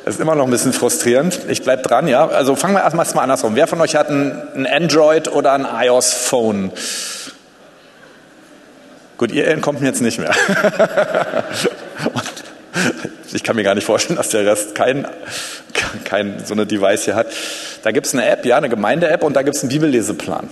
Das 0.05 0.15
ist 0.15 0.21
immer 0.21 0.35
noch 0.35 0.45
ein 0.45 0.51
bisschen 0.51 0.75
frustrierend. 0.75 1.41
Ich 1.49 1.63
bleibe 1.63 1.83
dran, 1.83 2.09
ja. 2.09 2.29
Also 2.29 2.57
fangen 2.57 2.75
wir 2.75 2.83
erstmal 2.83 3.07
mal 3.15 3.23
andersrum. 3.23 3.57
Wer 3.57 3.67
von 3.67 3.81
euch 3.81 3.97
hat 3.97 4.11
ein, 4.11 4.67
Android 4.67 5.29
oder 5.29 5.53
ein 5.53 5.67
iOS-Phone? 5.67 6.73
Gut, 9.17 9.33
ihr 9.33 9.61
kommt 9.61 9.81
mir 9.81 9.89
jetzt 9.89 10.03
nicht 10.03 10.19
mehr. 10.19 10.35
ich 13.33 13.43
kann 13.43 13.57
mir 13.57 13.63
gar 13.63 13.75
nicht 13.75 13.85
vorstellen, 13.85 14.17
dass 14.17 14.31
der 14.31 14.47
Rest 14.47 14.75
kein, 14.75 15.07
kein 16.05 16.45
so 16.45 16.55
eine 16.55 16.67
Device 16.67 17.05
hier 17.05 17.15
hat. 17.15 17.29
Da 17.83 17.91
gibt 17.91 18.07
es 18.07 18.15
eine 18.15 18.27
App, 18.27 18.45
ja, 18.45 18.57
eine 18.57 18.69
Gemeinde-App 18.69 19.23
und 19.23 19.35
da 19.35 19.43
gibt 19.43 19.57
es 19.57 19.63
einen 19.63 19.71
Bibelleseplan. 19.71 20.49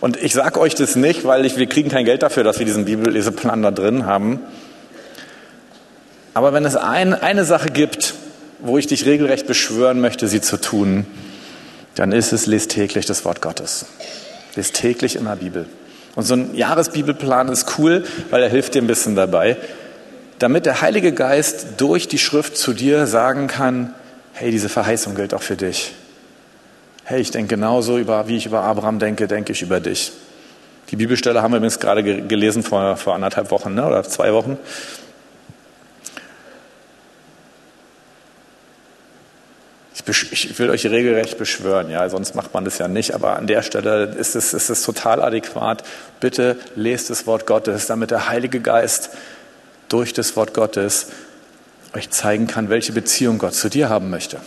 Und 0.00 0.22
ich 0.22 0.34
sage 0.34 0.60
euch 0.60 0.74
das 0.74 0.96
nicht, 0.96 1.24
weil 1.24 1.44
ich, 1.44 1.56
wir 1.56 1.66
kriegen 1.66 1.90
kein 1.90 2.04
Geld 2.04 2.22
dafür, 2.22 2.44
dass 2.44 2.58
wir 2.58 2.66
diesen 2.66 2.84
Bibelleseplan 2.84 3.62
da 3.62 3.70
drin 3.70 4.06
haben. 4.06 4.40
Aber 6.34 6.52
wenn 6.52 6.64
es 6.64 6.76
ein, 6.76 7.14
eine 7.14 7.44
Sache 7.44 7.68
gibt, 7.68 8.14
wo 8.60 8.78
ich 8.78 8.86
dich 8.86 9.06
regelrecht 9.06 9.46
beschwören 9.46 10.00
möchte, 10.00 10.28
sie 10.28 10.40
zu 10.40 10.56
tun, 10.56 11.06
dann 11.94 12.12
ist 12.12 12.32
es, 12.32 12.46
lest 12.46 12.70
täglich 12.70 13.06
das 13.06 13.24
Wort 13.24 13.42
Gottes. 13.42 13.86
Lest 14.54 14.74
täglich 14.74 15.16
in 15.16 15.24
der 15.24 15.36
Bibel. 15.36 15.66
Und 16.14 16.24
so 16.24 16.34
ein 16.34 16.54
Jahresbibelplan 16.54 17.48
ist 17.48 17.78
cool, 17.78 18.04
weil 18.30 18.42
er 18.42 18.48
hilft 18.48 18.74
dir 18.74 18.82
ein 18.82 18.86
bisschen 18.86 19.16
dabei, 19.16 19.56
damit 20.38 20.66
der 20.66 20.80
Heilige 20.80 21.12
Geist 21.12 21.66
durch 21.78 22.08
die 22.08 22.18
Schrift 22.18 22.56
zu 22.56 22.72
dir 22.72 23.06
sagen 23.06 23.46
kann, 23.46 23.94
hey, 24.32 24.50
diese 24.50 24.68
Verheißung 24.68 25.14
gilt 25.14 25.34
auch 25.34 25.42
für 25.42 25.56
dich. 25.56 25.94
Hey, 27.04 27.20
ich 27.20 27.30
denke 27.30 27.54
genauso 27.54 27.98
über, 27.98 28.28
wie 28.28 28.36
ich 28.36 28.46
über 28.46 28.62
Abraham 28.62 28.98
denke, 28.98 29.26
denke 29.26 29.52
ich 29.52 29.62
über 29.62 29.80
dich. 29.80 30.12
Die 30.90 30.96
Bibelstelle 30.96 31.42
haben 31.42 31.52
wir 31.52 31.56
übrigens 31.58 31.80
gerade 31.80 32.02
gelesen 32.02 32.62
vor, 32.62 32.96
vor 32.96 33.14
anderthalb 33.14 33.50
Wochen 33.50 33.74
ne, 33.74 33.86
oder 33.86 34.04
zwei 34.04 34.32
Wochen. 34.32 34.58
ich 40.30 40.58
will 40.58 40.70
euch 40.70 40.86
regelrecht 40.86 41.36
beschwören, 41.36 41.90
ja, 41.90 42.08
sonst 42.08 42.34
macht 42.34 42.54
man 42.54 42.64
das 42.64 42.78
ja 42.78 42.88
nicht, 42.88 43.14
aber 43.14 43.36
an 43.36 43.46
der 43.46 43.62
Stelle 43.62 44.14
ist 44.18 44.36
es, 44.36 44.54
ist 44.54 44.70
es 44.70 44.82
total 44.82 45.20
adäquat. 45.22 45.84
Bitte 46.20 46.56
lest 46.74 47.10
das 47.10 47.26
Wort 47.26 47.46
Gottes, 47.46 47.86
damit 47.86 48.10
der 48.10 48.28
Heilige 48.28 48.60
Geist 48.60 49.10
durch 49.88 50.12
das 50.12 50.36
Wort 50.36 50.54
Gottes 50.54 51.08
euch 51.94 52.10
zeigen 52.10 52.46
kann, 52.46 52.68
welche 52.68 52.92
Beziehung 52.92 53.38
Gott 53.38 53.54
zu 53.54 53.68
dir 53.68 53.88
haben 53.88 54.10
möchte. 54.10 54.40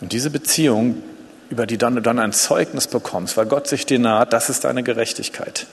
Und 0.00 0.12
diese 0.12 0.30
Beziehung, 0.30 1.02
über 1.50 1.66
die 1.66 1.78
du 1.78 2.00
dann 2.00 2.18
ein 2.18 2.32
Zeugnis 2.32 2.88
bekommst, 2.88 3.36
weil 3.36 3.46
Gott 3.46 3.68
sich 3.68 3.86
dir 3.86 3.98
naht, 3.98 4.32
das 4.32 4.50
ist 4.50 4.64
deine 4.64 4.82
Gerechtigkeit. 4.82 5.66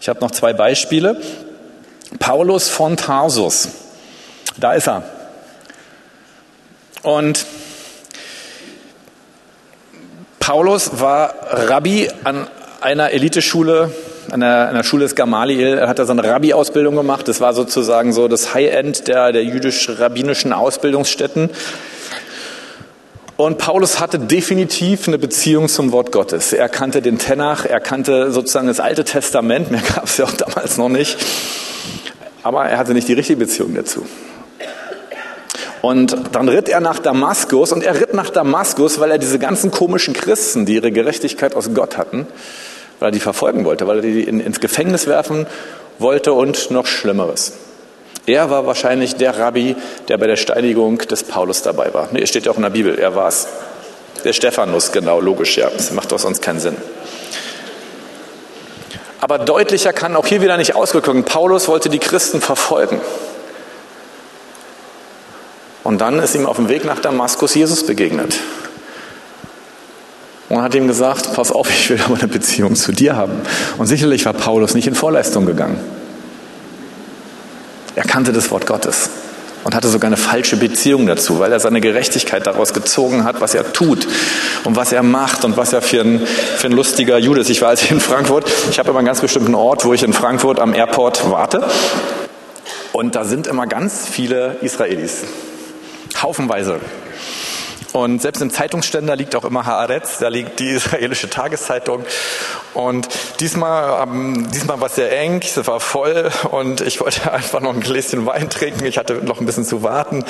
Ich 0.00 0.08
habe 0.08 0.20
noch 0.20 0.30
zwei 0.30 0.52
Beispiele. 0.52 1.20
Paulus 2.18 2.68
von 2.68 2.96
Tarsus, 2.96 3.68
da 4.56 4.72
ist 4.72 4.88
er. 4.88 5.04
Und 7.02 7.46
Paulus 10.40 11.00
war 11.00 11.34
Rabbi 11.50 12.10
an 12.24 12.48
einer 12.80 13.10
Eliteschule, 13.10 13.92
an 14.30 14.40
der, 14.40 14.68
an 14.68 14.74
der 14.74 14.82
Schule 14.82 15.04
des 15.04 15.14
Gamaliel. 15.14 15.78
Er 15.78 15.88
hat 15.88 15.98
da 15.98 16.06
so 16.06 16.12
eine 16.12 16.24
Rabbi-Ausbildung 16.24 16.96
gemacht. 16.96 17.28
Das 17.28 17.40
war 17.40 17.54
sozusagen 17.54 18.12
so 18.12 18.28
das 18.28 18.54
High-End 18.54 19.08
der, 19.08 19.32
der 19.32 19.44
jüdisch-rabbinischen 19.44 20.52
Ausbildungsstätten. 20.52 21.50
Und 23.36 23.58
Paulus 23.58 24.00
hatte 24.00 24.18
definitiv 24.18 25.06
eine 25.06 25.16
Beziehung 25.16 25.68
zum 25.68 25.92
Wort 25.92 26.10
Gottes. 26.10 26.52
Er 26.52 26.68
kannte 26.68 27.02
den 27.02 27.18
Tenach, 27.18 27.64
er 27.64 27.78
kannte 27.78 28.32
sozusagen 28.32 28.66
das 28.66 28.80
Alte 28.80 29.04
Testament, 29.04 29.70
mehr 29.70 29.80
gab 29.94 30.06
es 30.06 30.16
ja 30.16 30.24
auch 30.24 30.32
damals 30.32 30.76
noch 30.76 30.88
nicht. 30.88 31.16
Aber 32.42 32.64
er 32.64 32.78
hatte 32.78 32.94
nicht 32.94 33.06
die 33.06 33.12
richtige 33.12 33.38
Beziehung 33.38 33.74
dazu. 33.74 34.04
Und 35.82 36.16
dann 36.32 36.48
ritt 36.48 36.68
er 36.68 36.80
nach 36.80 36.98
Damaskus 36.98 37.70
und 37.72 37.84
er 37.84 38.00
ritt 38.00 38.12
nach 38.12 38.30
Damaskus, 38.30 38.98
weil 38.98 39.12
er 39.12 39.18
diese 39.18 39.38
ganzen 39.38 39.70
komischen 39.70 40.14
Christen, 40.14 40.66
die 40.66 40.74
ihre 40.74 40.90
Gerechtigkeit 40.90 41.54
aus 41.54 41.72
Gott 41.72 41.96
hatten, 41.96 42.26
weil 42.98 43.08
er 43.08 43.12
die 43.12 43.20
verfolgen 43.20 43.64
wollte, 43.64 43.86
weil 43.86 43.96
er 43.96 44.02
die 44.02 44.22
in, 44.22 44.40
ins 44.40 44.60
Gefängnis 44.60 45.06
werfen 45.06 45.46
wollte 45.98 46.32
und 46.32 46.70
noch 46.70 46.86
Schlimmeres. 46.86 47.52
Er 48.26 48.50
war 48.50 48.66
wahrscheinlich 48.66 49.16
der 49.16 49.38
Rabbi, 49.38 49.74
der 50.08 50.18
bei 50.18 50.26
der 50.26 50.36
Steinigung 50.36 50.98
des 50.98 51.24
Paulus 51.24 51.62
dabei 51.62 51.94
war. 51.94 52.08
Nee, 52.12 52.26
steht 52.26 52.44
ja 52.44 52.52
auch 52.52 52.56
in 52.56 52.62
der 52.62 52.70
Bibel, 52.70 52.98
er 52.98 53.14
war 53.14 53.28
es. 53.28 53.46
Der 54.24 54.32
Stephanus, 54.32 54.92
genau, 54.92 55.20
logisch, 55.20 55.56
ja. 55.56 55.70
Das 55.70 55.92
macht 55.92 56.12
doch 56.12 56.18
sonst 56.18 56.42
keinen 56.42 56.60
Sinn. 56.60 56.76
Aber 59.20 59.38
deutlicher 59.38 59.92
kann 59.92 60.14
auch 60.16 60.26
hier 60.26 60.42
wieder 60.42 60.56
nicht 60.56 60.74
ausgekommen. 60.74 61.24
Paulus 61.24 61.68
wollte 61.68 61.88
die 61.88 61.98
Christen 61.98 62.40
verfolgen. 62.40 63.00
Und 65.84 66.00
dann 66.00 66.18
ist 66.18 66.34
ihm 66.34 66.46
auf 66.46 66.56
dem 66.56 66.68
Weg 66.68 66.84
nach 66.84 67.00
Damaskus 67.00 67.54
Jesus 67.54 67.86
begegnet. 67.86 68.34
Und 70.48 70.62
hat 70.62 70.74
ihm 70.74 70.88
gesagt, 70.88 71.34
pass 71.34 71.52
auf, 71.52 71.68
ich 71.70 71.90
will 71.90 72.00
aber 72.04 72.16
eine 72.16 72.28
Beziehung 72.28 72.74
zu 72.74 72.92
dir 72.92 73.16
haben. 73.16 73.40
Und 73.76 73.86
sicherlich 73.86 74.24
war 74.24 74.32
Paulus 74.32 74.74
nicht 74.74 74.86
in 74.86 74.94
Vorleistung 74.94 75.46
gegangen. 75.46 75.78
Er 77.94 78.04
kannte 78.04 78.32
das 78.32 78.50
Wort 78.50 78.66
Gottes 78.66 79.10
und 79.64 79.74
hatte 79.74 79.88
sogar 79.88 80.06
eine 80.06 80.16
falsche 80.16 80.56
Beziehung 80.56 81.06
dazu, 81.06 81.40
weil 81.40 81.52
er 81.52 81.60
seine 81.60 81.80
Gerechtigkeit 81.80 82.46
daraus 82.46 82.72
gezogen 82.72 83.24
hat, 83.24 83.40
was 83.40 83.54
er 83.54 83.72
tut 83.72 84.06
und 84.64 84.76
was 84.76 84.92
er 84.92 85.02
macht 85.02 85.44
und 85.44 85.56
was 85.56 85.72
er 85.72 85.82
für 85.82 86.00
ein, 86.00 86.24
für 86.24 86.68
ein 86.68 86.72
lustiger 86.72 87.18
Jude 87.18 87.40
ist. 87.40 87.50
Ich 87.50 87.60
war 87.60 87.70
also 87.70 87.86
in 87.90 88.00
Frankfurt, 88.00 88.50
ich 88.70 88.78
habe 88.78 88.90
immer 88.90 89.00
einen 89.00 89.06
ganz 89.06 89.20
bestimmten 89.20 89.54
Ort, 89.54 89.84
wo 89.84 89.92
ich 89.92 90.02
in 90.02 90.12
Frankfurt 90.12 90.60
am 90.60 90.74
Airport 90.74 91.30
warte. 91.30 91.66
Und 92.92 93.14
da 93.14 93.24
sind 93.24 93.46
immer 93.46 93.66
ganz 93.66 94.06
viele 94.10 94.56
Israelis. 94.62 95.24
Haufenweise. 96.22 96.80
Und 97.92 98.20
selbst 98.20 98.42
im 98.42 98.50
Zeitungsständer 98.50 99.16
liegt 99.16 99.34
auch 99.34 99.44
immer 99.44 99.64
Haaretz, 99.64 100.18
da 100.18 100.28
liegt 100.28 100.60
die 100.60 100.70
israelische 100.76 101.30
Tageszeitung. 101.30 102.04
Und 102.74 103.08
diesmal, 103.40 104.06
ähm, 104.06 104.48
diesmal 104.52 104.80
war 104.80 104.88
es 104.88 104.96
sehr 104.96 105.16
eng, 105.18 105.40
es 105.42 105.66
war 105.66 105.80
voll 105.80 106.30
und 106.50 106.80
ich 106.80 107.00
wollte 107.00 107.32
einfach 107.32 107.60
noch 107.60 107.74
ein 107.74 107.80
Gläschen 107.80 108.26
Wein 108.26 108.50
trinken. 108.50 108.84
Ich 108.84 108.98
hatte 108.98 109.14
noch 109.14 109.40
ein 109.40 109.46
bisschen 109.46 109.64
zu 109.64 109.82
warten. 109.82 110.24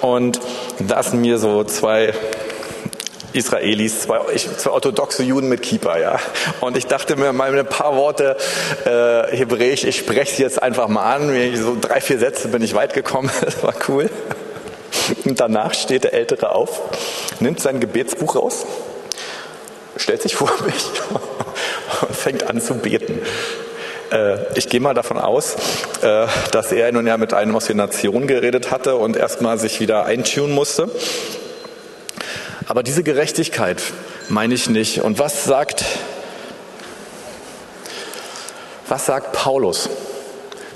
Und 0.00 0.40
da 0.78 1.02
sind 1.02 1.20
mir 1.20 1.38
so 1.38 1.64
zwei 1.64 2.12
Israelis, 3.32 4.00
zwei, 4.00 4.18
zwei 4.36 4.70
orthodoxe 4.70 5.22
Juden 5.22 5.48
mit 5.48 5.62
Kippa, 5.62 5.98
ja. 5.98 6.18
Und 6.60 6.76
ich 6.76 6.86
dachte 6.86 7.16
mir 7.16 7.32
mal 7.32 7.56
ein 7.56 7.66
paar 7.66 7.96
Worte 7.96 8.36
äh, 8.84 9.36
Hebräisch, 9.36 9.84
ich 9.84 9.98
spreche 9.98 10.34
sie 10.34 10.42
jetzt 10.42 10.62
einfach 10.62 10.88
mal 10.88 11.14
an. 11.14 11.56
So 11.56 11.76
drei, 11.80 12.00
vier 12.00 12.18
Sätze 12.18 12.48
bin 12.48 12.62
ich 12.62 12.74
weit 12.74 12.92
gekommen, 12.92 13.30
das 13.40 13.62
war 13.62 13.74
cool. 13.88 14.10
Und 15.30 15.38
danach 15.38 15.74
steht 15.74 16.02
der 16.02 16.12
Ältere 16.12 16.52
auf, 16.56 16.80
nimmt 17.38 17.60
sein 17.60 17.78
Gebetsbuch 17.78 18.34
raus, 18.34 18.66
stellt 19.96 20.20
sich 20.22 20.34
vor 20.34 20.50
mich 20.66 20.84
und 22.00 22.16
fängt 22.16 22.50
an 22.50 22.60
zu 22.60 22.74
beten. 22.74 23.22
Äh, 24.10 24.38
ich 24.58 24.68
gehe 24.68 24.80
mal 24.80 24.92
davon 24.92 25.18
aus, 25.18 25.54
äh, 26.02 26.26
dass 26.50 26.72
er 26.72 26.90
nun 26.90 27.06
ja 27.06 27.16
mit 27.16 27.32
einem 27.32 27.54
aus 27.54 27.66
den 27.66 27.76
Nationen 27.76 28.26
geredet 28.26 28.72
hatte 28.72 28.96
und 28.96 29.16
erstmal 29.16 29.56
sich 29.56 29.78
wieder 29.78 30.04
eintun 30.04 30.50
musste. 30.50 30.90
Aber 32.66 32.82
diese 32.82 33.04
Gerechtigkeit 33.04 33.80
meine 34.28 34.54
ich 34.54 34.68
nicht. 34.68 35.00
Und 35.00 35.20
was 35.20 35.44
sagt, 35.44 35.84
was 38.88 39.06
sagt 39.06 39.30
Paulus? 39.30 39.90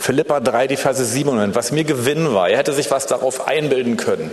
Philippa 0.04 0.38
3, 0.38 0.66
die 0.66 0.76
Verse 0.76 1.02
7 1.02 1.30
und 1.30 1.54
was 1.54 1.72
mir 1.72 1.84
Gewinn 1.84 2.34
war. 2.34 2.50
Er 2.50 2.58
hätte 2.58 2.74
sich 2.74 2.90
was 2.90 3.06
darauf 3.06 3.48
einbilden 3.48 3.96
können, 3.96 4.30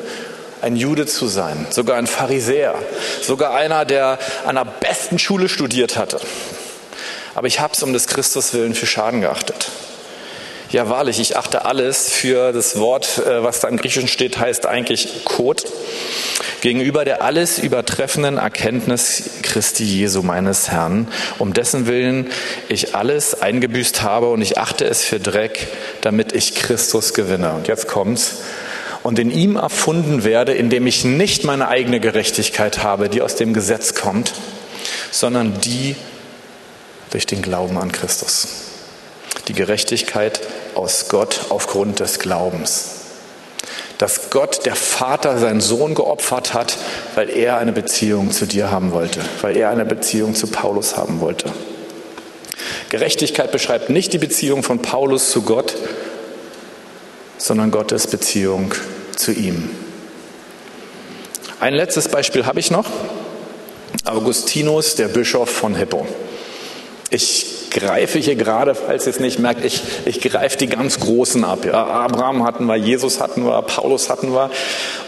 ein 0.62 0.76
Jude 0.76 1.06
zu 1.06 1.28
sein, 1.28 1.66
sogar 1.70 1.96
ein 1.96 2.08
Pharisäer, 2.08 2.76
sogar 3.22 3.54
einer, 3.54 3.86
der 3.86 4.20
an 4.46 4.56
der 4.56 4.66
besten 4.66 5.18
Schule 5.18 5.48
studiert 5.48 5.96
hatte. 5.96 6.20
Aber 7.36 7.48
ich 7.48 7.62
habe 7.62 7.74
es 7.74 7.82
um 7.84 7.94
des 7.94 8.08
Christus 8.08 8.54
willen 8.54 8.76
für 8.76 8.86
Schaden 8.86 9.22
geachtet. 9.22 9.70
Ja, 10.72 10.88
wahrlich, 10.88 11.20
ich 11.20 11.36
achte 11.36 11.66
alles 11.66 12.10
für 12.10 12.54
das 12.54 12.80
Wort, 12.80 13.18
äh, 13.18 13.44
was 13.44 13.60
da 13.60 13.68
im 13.68 13.76
Griechischen 13.76 14.08
steht, 14.08 14.40
heißt 14.40 14.66
eigentlich 14.66 15.26
Kot, 15.26 15.66
gegenüber 16.62 17.04
der 17.04 17.22
alles 17.24 17.60
übertreffenden 17.60 18.38
Erkenntnis 18.38 19.24
Christi 19.42 19.84
Jesu 19.84 20.22
meines 20.22 20.72
Herrn, 20.72 21.10
um 21.40 21.52
dessen 21.52 21.88
Willen 21.88 22.32
ich 22.70 22.96
alles 22.96 23.42
eingebüßt 23.42 24.02
habe 24.02 24.30
und 24.30 24.42
ich 24.42 24.58
achte 24.58 24.86
es 24.86 25.04
für 25.04 25.20
Dreck, 25.20 25.68
damit 26.00 26.32
ich 26.32 26.56
Christus 26.56 27.14
gewinne. 27.14 27.52
Und 27.52 27.68
jetzt 27.68 27.90
kommt's. 27.90 28.38
Und 29.04 29.20
in 29.20 29.30
ihm 29.30 29.58
erfunden 29.58 30.24
werde, 30.24 30.54
indem 30.54 30.88
ich 30.88 31.04
nicht 31.04 31.44
meine 31.44 31.68
eigene 31.68 32.00
Gerechtigkeit 32.00 32.82
habe, 32.82 33.10
die 33.10 33.22
aus 33.22 33.36
dem 33.36 33.54
Gesetz 33.54 33.94
kommt, 33.94 34.32
sondern 35.12 35.60
die 35.60 35.98
durch 37.10 37.26
den 37.26 37.42
Glauben 37.42 37.78
an 37.78 37.92
Christus. 37.92 38.48
Die 39.48 39.54
Gerechtigkeit 39.54 40.40
aus 40.76 41.10
Gott 41.10 41.42
aufgrund 41.50 42.00
des 42.00 42.20
Glaubens. 42.20 42.92
Dass 43.98 44.30
Gott, 44.30 44.66
der 44.66 44.76
Vater, 44.76 45.38
seinen 45.38 45.62
Sohn 45.62 45.94
geopfert 45.94 46.54
hat, 46.54 46.78
weil 47.16 47.30
er 47.30 47.58
eine 47.58 47.72
Beziehung 47.72 48.32
zu 48.32 48.46
dir 48.46 48.72
haben 48.72 48.92
wollte, 48.92 49.20
weil 49.42 49.56
er 49.58 49.70
eine 49.70 49.86
Beziehung 49.86 50.34
zu 50.34 50.48
Paulus 50.48 50.98
haben 50.98 51.22
wollte. 51.22 51.52
Gerechtigkeit 52.90 53.52
beschreibt 53.52 53.90
nicht 53.90 54.12
die 54.14 54.18
Beziehung 54.18 54.64
von 54.64 54.82
Paulus 54.82 55.32
zu 55.32 55.44
Gott, 55.44 55.76
sondern 57.38 57.72
Gottes 57.72 58.08
Beziehung 58.08 58.74
zu 59.16 59.32
ihm. 59.32 59.70
Ein 61.60 61.74
letztes 61.74 62.08
Beispiel 62.08 62.46
habe 62.46 62.60
ich 62.60 62.72
noch. 62.72 62.88
Augustinus, 64.04 64.96
der 64.96 65.10
Bischof 65.10 65.50
von 65.50 65.76
Hippo. 65.76 66.08
Ich 67.14 67.70
greife 67.72 68.20
hier 68.20 68.36
gerade, 68.36 68.74
falls 68.74 69.06
ihr 69.06 69.12
es 69.12 69.20
nicht 69.20 69.38
merkt, 69.38 69.66
ich, 69.66 69.82
ich 70.06 70.22
greife 70.22 70.58
die 70.58 70.68
ganz 70.68 70.98
Großen 71.02 71.44
ab. 71.44 71.66
Ja, 71.66 71.86
Abraham 71.86 72.46
hatten 72.46 72.66
wir, 72.66 72.78
Jesus 72.78 73.20
hatten 73.20 73.44
wir, 73.46 73.62
Paulus 73.64 74.10
hatten 74.10 74.34
wir 74.34 74.50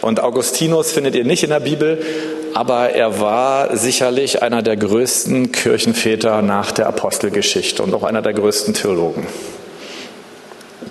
und 0.02 0.20
Augustinus 0.20 0.92
findet 0.92 1.16
ihr 1.16 1.24
nicht 1.24 1.44
in 1.44 1.50
der 1.50 1.62
Bibel, 1.62 2.06
aber 2.54 2.90
er 2.90 3.22
war 3.22 3.78
sicherlich 3.78 4.44
einer 4.44 4.62
der 4.62 4.76
größten 4.76 5.54
Kirchenväter 5.54 6.42
nach 6.42 6.72
der 6.72 6.88
Apostelgeschichte 6.88 7.82
und 7.82 7.94
auch 7.94 8.04
einer 8.04 8.22
der 8.22 8.34
größten 8.34 8.74
Theologen. 8.74 9.26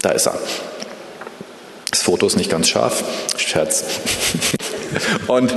Da 0.01 0.12
ist 0.12 0.27
er. 0.27 0.38
Das 1.90 2.03
Foto 2.03 2.27
ist 2.27 2.37
nicht 2.37 2.51
ganz 2.51 2.68
scharf. 2.68 3.05
Scherz. 3.37 3.85
Und 5.27 5.55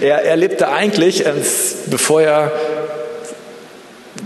er, 0.00 0.22
er 0.24 0.36
lebte 0.36 0.68
eigentlich, 0.68 1.24
bevor 1.86 2.22
er 2.22 2.52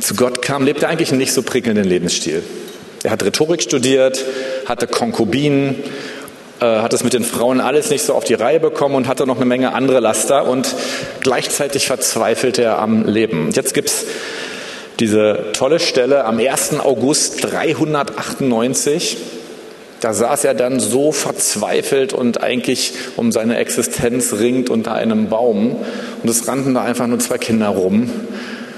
zu 0.03 0.15
Gott 0.15 0.43
kam, 0.43 0.65
lebte 0.65 0.89
eigentlich 0.89 1.11
einen 1.11 1.19
nicht 1.19 1.33
so 1.33 1.43
prickelnden 1.43 1.85
Lebensstil. 1.85 2.43
Er 3.05 3.11
hat 3.11 3.25
Rhetorik 3.25 3.63
studiert, 3.63 4.25
hatte 4.67 4.87
Konkubinen, 4.87 5.77
äh, 6.61 6.65
hat 6.65 6.93
es 6.93 7.05
mit 7.05 7.13
den 7.13 7.25
Frauen 7.25 7.61
alles 7.61 7.91
nicht 7.91 8.05
so 8.05 8.15
auf 8.15 8.25
die 8.25 8.35
Reihe 8.35 8.61
bekommen 8.61 8.95
und 8.95 9.09
hatte 9.09 9.27
noch 9.27 9.37
eine 9.37 9.45
Menge 9.45 9.75
andere 9.75 10.01
Laster 10.01 10.49
und 10.49 10.75
gleichzeitig 11.21 11.87
verzweifelte 11.87 12.63
er 12.63 12.79
am 12.79 13.07
Leben. 13.07 13.51
Jetzt 13.53 13.75
gibt 13.75 13.89
es 13.89 14.07
diese 15.01 15.47
tolle 15.53 15.81
Stelle 15.81 16.25
am 16.25 16.39
1. 16.39 16.81
August 16.81 17.45
398. 17.45 19.17
Da 20.01 20.13
saß 20.13 20.45
er 20.45 20.55
dann 20.55 20.81
so 20.81 21.13
verzweifelt 21.13 22.13
und 22.13 22.43
eigentlich 22.43 22.93
um 23.17 23.31
seine 23.31 23.57
Existenz 23.57 24.33
ringt 24.33 24.69
unter 24.69 24.95
einem 24.95 25.29
Baum. 25.29 25.77
Und 26.23 26.29
es 26.29 26.49
rannten 26.49 26.75
da 26.75 26.83
einfach 26.83 27.07
nur 27.07 27.21
zwei 27.21 27.39
Kinder 27.39 27.69
rum. 27.69 28.11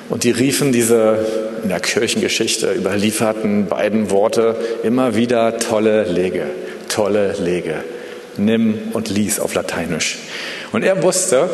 Und 0.08 0.24
die 0.24 0.30
riefen 0.30 0.72
diese 0.72 1.18
in 1.62 1.70
der 1.70 1.80
Kirchengeschichte 1.80 2.72
überlieferten 2.72 3.66
beiden 3.66 4.10
Worte 4.10 4.56
immer 4.82 5.14
wieder 5.14 5.58
tolle 5.58 6.04
Lege, 6.04 6.46
tolle 6.88 7.32
Lege. 7.40 7.82
Nimm 8.36 8.90
und 8.92 9.08
lies 9.08 9.40
auf 9.40 9.54
Lateinisch. 9.54 10.18
Und 10.72 10.82
er 10.82 11.02
wusste, 11.02 11.48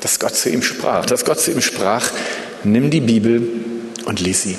dass 0.00 0.18
Gott 0.18 0.34
zu 0.34 0.50
ihm 0.50 0.62
sprach, 0.62 1.06
dass 1.06 1.24
Gott 1.24 1.40
zu 1.40 1.50
ihm 1.50 1.60
sprach, 1.60 2.10
nimm 2.64 2.90
die 2.90 3.00
Bibel 3.00 3.42
und 4.04 4.20
lies 4.20 4.42
sie. 4.42 4.56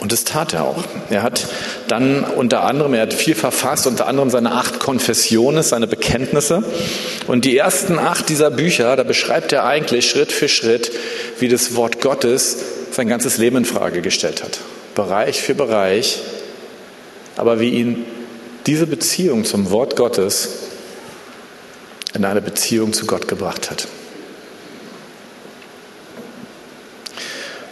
Und 0.00 0.12
das 0.12 0.24
tat 0.24 0.54
er 0.54 0.64
auch. 0.64 0.84
Er 1.10 1.22
hat 1.22 1.46
dann 1.88 2.22
unter 2.24 2.62
anderem, 2.62 2.94
er 2.94 3.02
hat 3.02 3.14
viel 3.14 3.34
verfasst, 3.34 3.86
unter 3.86 4.06
anderem 4.06 4.30
seine 4.30 4.52
acht 4.52 4.78
Konfessionen, 4.78 5.62
seine 5.62 5.88
Bekenntnisse. 5.88 6.62
Und 7.26 7.44
die 7.44 7.56
ersten 7.56 7.98
acht 7.98 8.28
dieser 8.28 8.50
Bücher, 8.50 8.94
da 8.94 9.02
beschreibt 9.02 9.52
er 9.52 9.64
eigentlich 9.64 10.08
Schritt 10.08 10.30
für 10.30 10.48
Schritt, 10.48 10.92
wie 11.40 11.48
das 11.48 11.74
Wort 11.74 12.00
Gottes 12.00 12.58
sein 12.92 13.08
ganzes 13.08 13.38
Leben 13.38 13.56
in 13.56 13.64
Frage 13.64 14.00
gestellt 14.00 14.44
hat. 14.44 14.60
Bereich 14.94 15.40
für 15.40 15.54
Bereich. 15.54 16.20
Aber 17.36 17.60
wie 17.60 17.70
ihn 17.70 18.04
diese 18.66 18.86
Beziehung 18.86 19.44
zum 19.44 19.70
Wort 19.70 19.96
Gottes 19.96 20.48
in 22.14 22.24
eine 22.24 22.40
Beziehung 22.40 22.92
zu 22.92 23.06
Gott 23.06 23.28
gebracht 23.28 23.70
hat. 23.70 23.88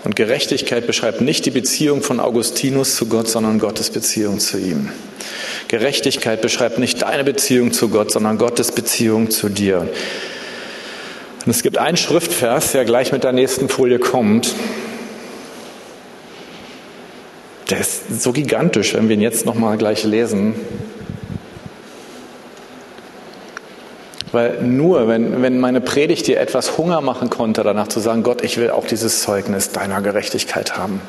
Und 0.06 0.14
Gerechtigkeit 0.14 0.86
beschreibt 0.86 1.20
nicht 1.20 1.46
die 1.46 1.50
Beziehung 1.50 2.00
von 2.00 2.20
Augustinus 2.20 2.94
zu 2.94 3.06
Gott, 3.06 3.26
sondern 3.26 3.58
Gottes 3.58 3.90
Beziehung 3.90 4.38
zu 4.38 4.56
ihm. 4.56 4.88
Gerechtigkeit 5.66 6.40
beschreibt 6.40 6.78
nicht 6.78 7.02
deine 7.02 7.24
Beziehung 7.24 7.72
zu 7.72 7.88
Gott, 7.88 8.12
sondern 8.12 8.38
Gottes 8.38 8.70
Beziehung 8.70 9.32
zu 9.32 9.48
dir. 9.48 9.88
Und 11.44 11.50
es 11.50 11.64
gibt 11.64 11.76
einen 11.78 11.96
Schriftvers, 11.96 12.70
der 12.70 12.84
gleich 12.84 13.10
mit 13.10 13.24
der 13.24 13.32
nächsten 13.32 13.68
Folie 13.68 13.98
kommt. 13.98 14.54
Der 17.70 17.80
ist 17.80 18.22
so 18.22 18.30
gigantisch, 18.30 18.94
wenn 18.94 19.08
wir 19.08 19.16
ihn 19.16 19.22
jetzt 19.22 19.44
noch 19.44 19.56
mal 19.56 19.76
gleich 19.76 20.04
lesen. 20.04 20.54
Weil 24.36 24.60
nur, 24.60 25.08
wenn, 25.08 25.40
wenn 25.40 25.58
meine 25.60 25.80
Predigt 25.80 26.26
dir 26.26 26.38
etwas 26.38 26.76
Hunger 26.76 27.00
machen 27.00 27.30
konnte, 27.30 27.62
danach 27.62 27.88
zu 27.88 28.00
sagen, 28.00 28.22
Gott, 28.22 28.44
ich 28.44 28.58
will 28.58 28.68
auch 28.68 28.86
dieses 28.86 29.22
Zeugnis 29.22 29.70
deiner 29.70 30.02
Gerechtigkeit 30.02 30.76
haben. 30.76 31.00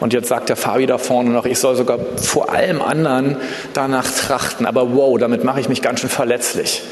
Und 0.00 0.12
jetzt 0.12 0.30
sagt 0.30 0.48
der 0.48 0.56
Fabi 0.56 0.86
da 0.86 0.98
vorne 0.98 1.30
noch, 1.30 1.46
ich 1.46 1.60
soll 1.60 1.76
sogar 1.76 2.00
vor 2.16 2.50
allem 2.50 2.82
anderen 2.82 3.36
danach 3.72 4.10
trachten. 4.10 4.66
Aber 4.66 4.96
wow, 4.96 5.16
damit 5.16 5.44
mache 5.44 5.60
ich 5.60 5.68
mich 5.68 5.80
ganz 5.80 6.00
schön 6.00 6.10
verletzlich. 6.10 6.82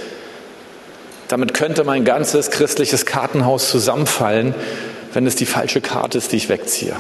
Damit 1.27 1.55
könnte 1.55 1.83
mein 1.83 2.05
ganzes 2.05 2.53
christliches 2.53 3.05
Kartenhaus 3.05 3.69
zusammenfallen, 3.69 4.55
wenn 5.13 5.27
es 5.27 5.35
die 5.35 5.47
falsche 5.47 5.81
Karte 5.81 6.19
ist, 6.19 6.31
die 6.31 6.37
ich 6.37 6.51
wegziehe. 6.51 6.95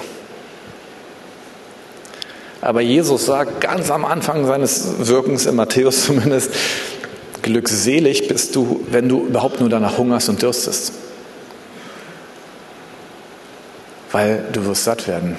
Aber 2.60 2.80
Jesus 2.80 3.24
sagt 3.24 3.60
ganz 3.60 3.88
am 3.92 4.04
Anfang 4.04 4.46
seines 4.46 5.06
Wirkens, 5.06 5.46
in 5.46 5.54
Matthäus 5.54 6.06
zumindest, 6.06 6.50
Glückselig 7.42 8.28
bist 8.28 8.54
du, 8.54 8.84
wenn 8.88 9.08
du 9.08 9.26
überhaupt 9.26 9.60
nur 9.60 9.68
danach 9.68 9.98
hungerst 9.98 10.28
und 10.28 10.40
dürstest. 10.40 10.92
Weil 14.12 14.44
du 14.52 14.64
wirst 14.66 14.84
satt 14.84 15.08
werden. 15.08 15.36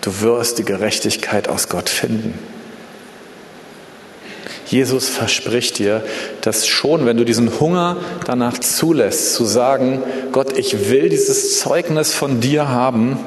Du 0.00 0.20
wirst 0.20 0.58
die 0.58 0.64
Gerechtigkeit 0.64 1.48
aus 1.48 1.68
Gott 1.68 1.88
finden. 1.88 2.38
Jesus 4.66 5.08
verspricht 5.08 5.78
dir, 5.78 6.02
dass 6.40 6.66
schon, 6.66 7.04
wenn 7.06 7.16
du 7.16 7.24
diesen 7.24 7.60
Hunger 7.60 7.98
danach 8.26 8.58
zulässt, 8.58 9.34
zu 9.34 9.44
sagen, 9.44 10.02
Gott, 10.32 10.56
ich 10.56 10.90
will 10.90 11.10
dieses 11.10 11.60
Zeugnis 11.60 12.14
von 12.14 12.40
dir 12.40 12.68
haben, 12.68 13.18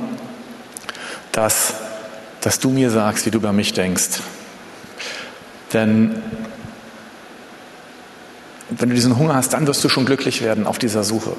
dass, 1.32 1.74
dass 2.42 2.60
du 2.60 2.70
mir 2.70 2.90
sagst, 2.90 3.26
wie 3.26 3.32
du 3.32 3.38
über 3.38 3.54
mich 3.54 3.74
denkst. 3.74 4.22
Denn 5.74 6.22
wenn 8.70 8.90
du 8.90 8.96
diesen 8.96 9.18
Hunger 9.18 9.36
hast, 9.36 9.54
dann 9.54 9.68
wirst 9.68 9.84
du 9.84 9.90
schon 9.90 10.06
glücklich 10.06 10.42
werden 10.42 10.68
auf 10.68 10.78
dieser 10.78 11.04
Suche. 11.04 11.34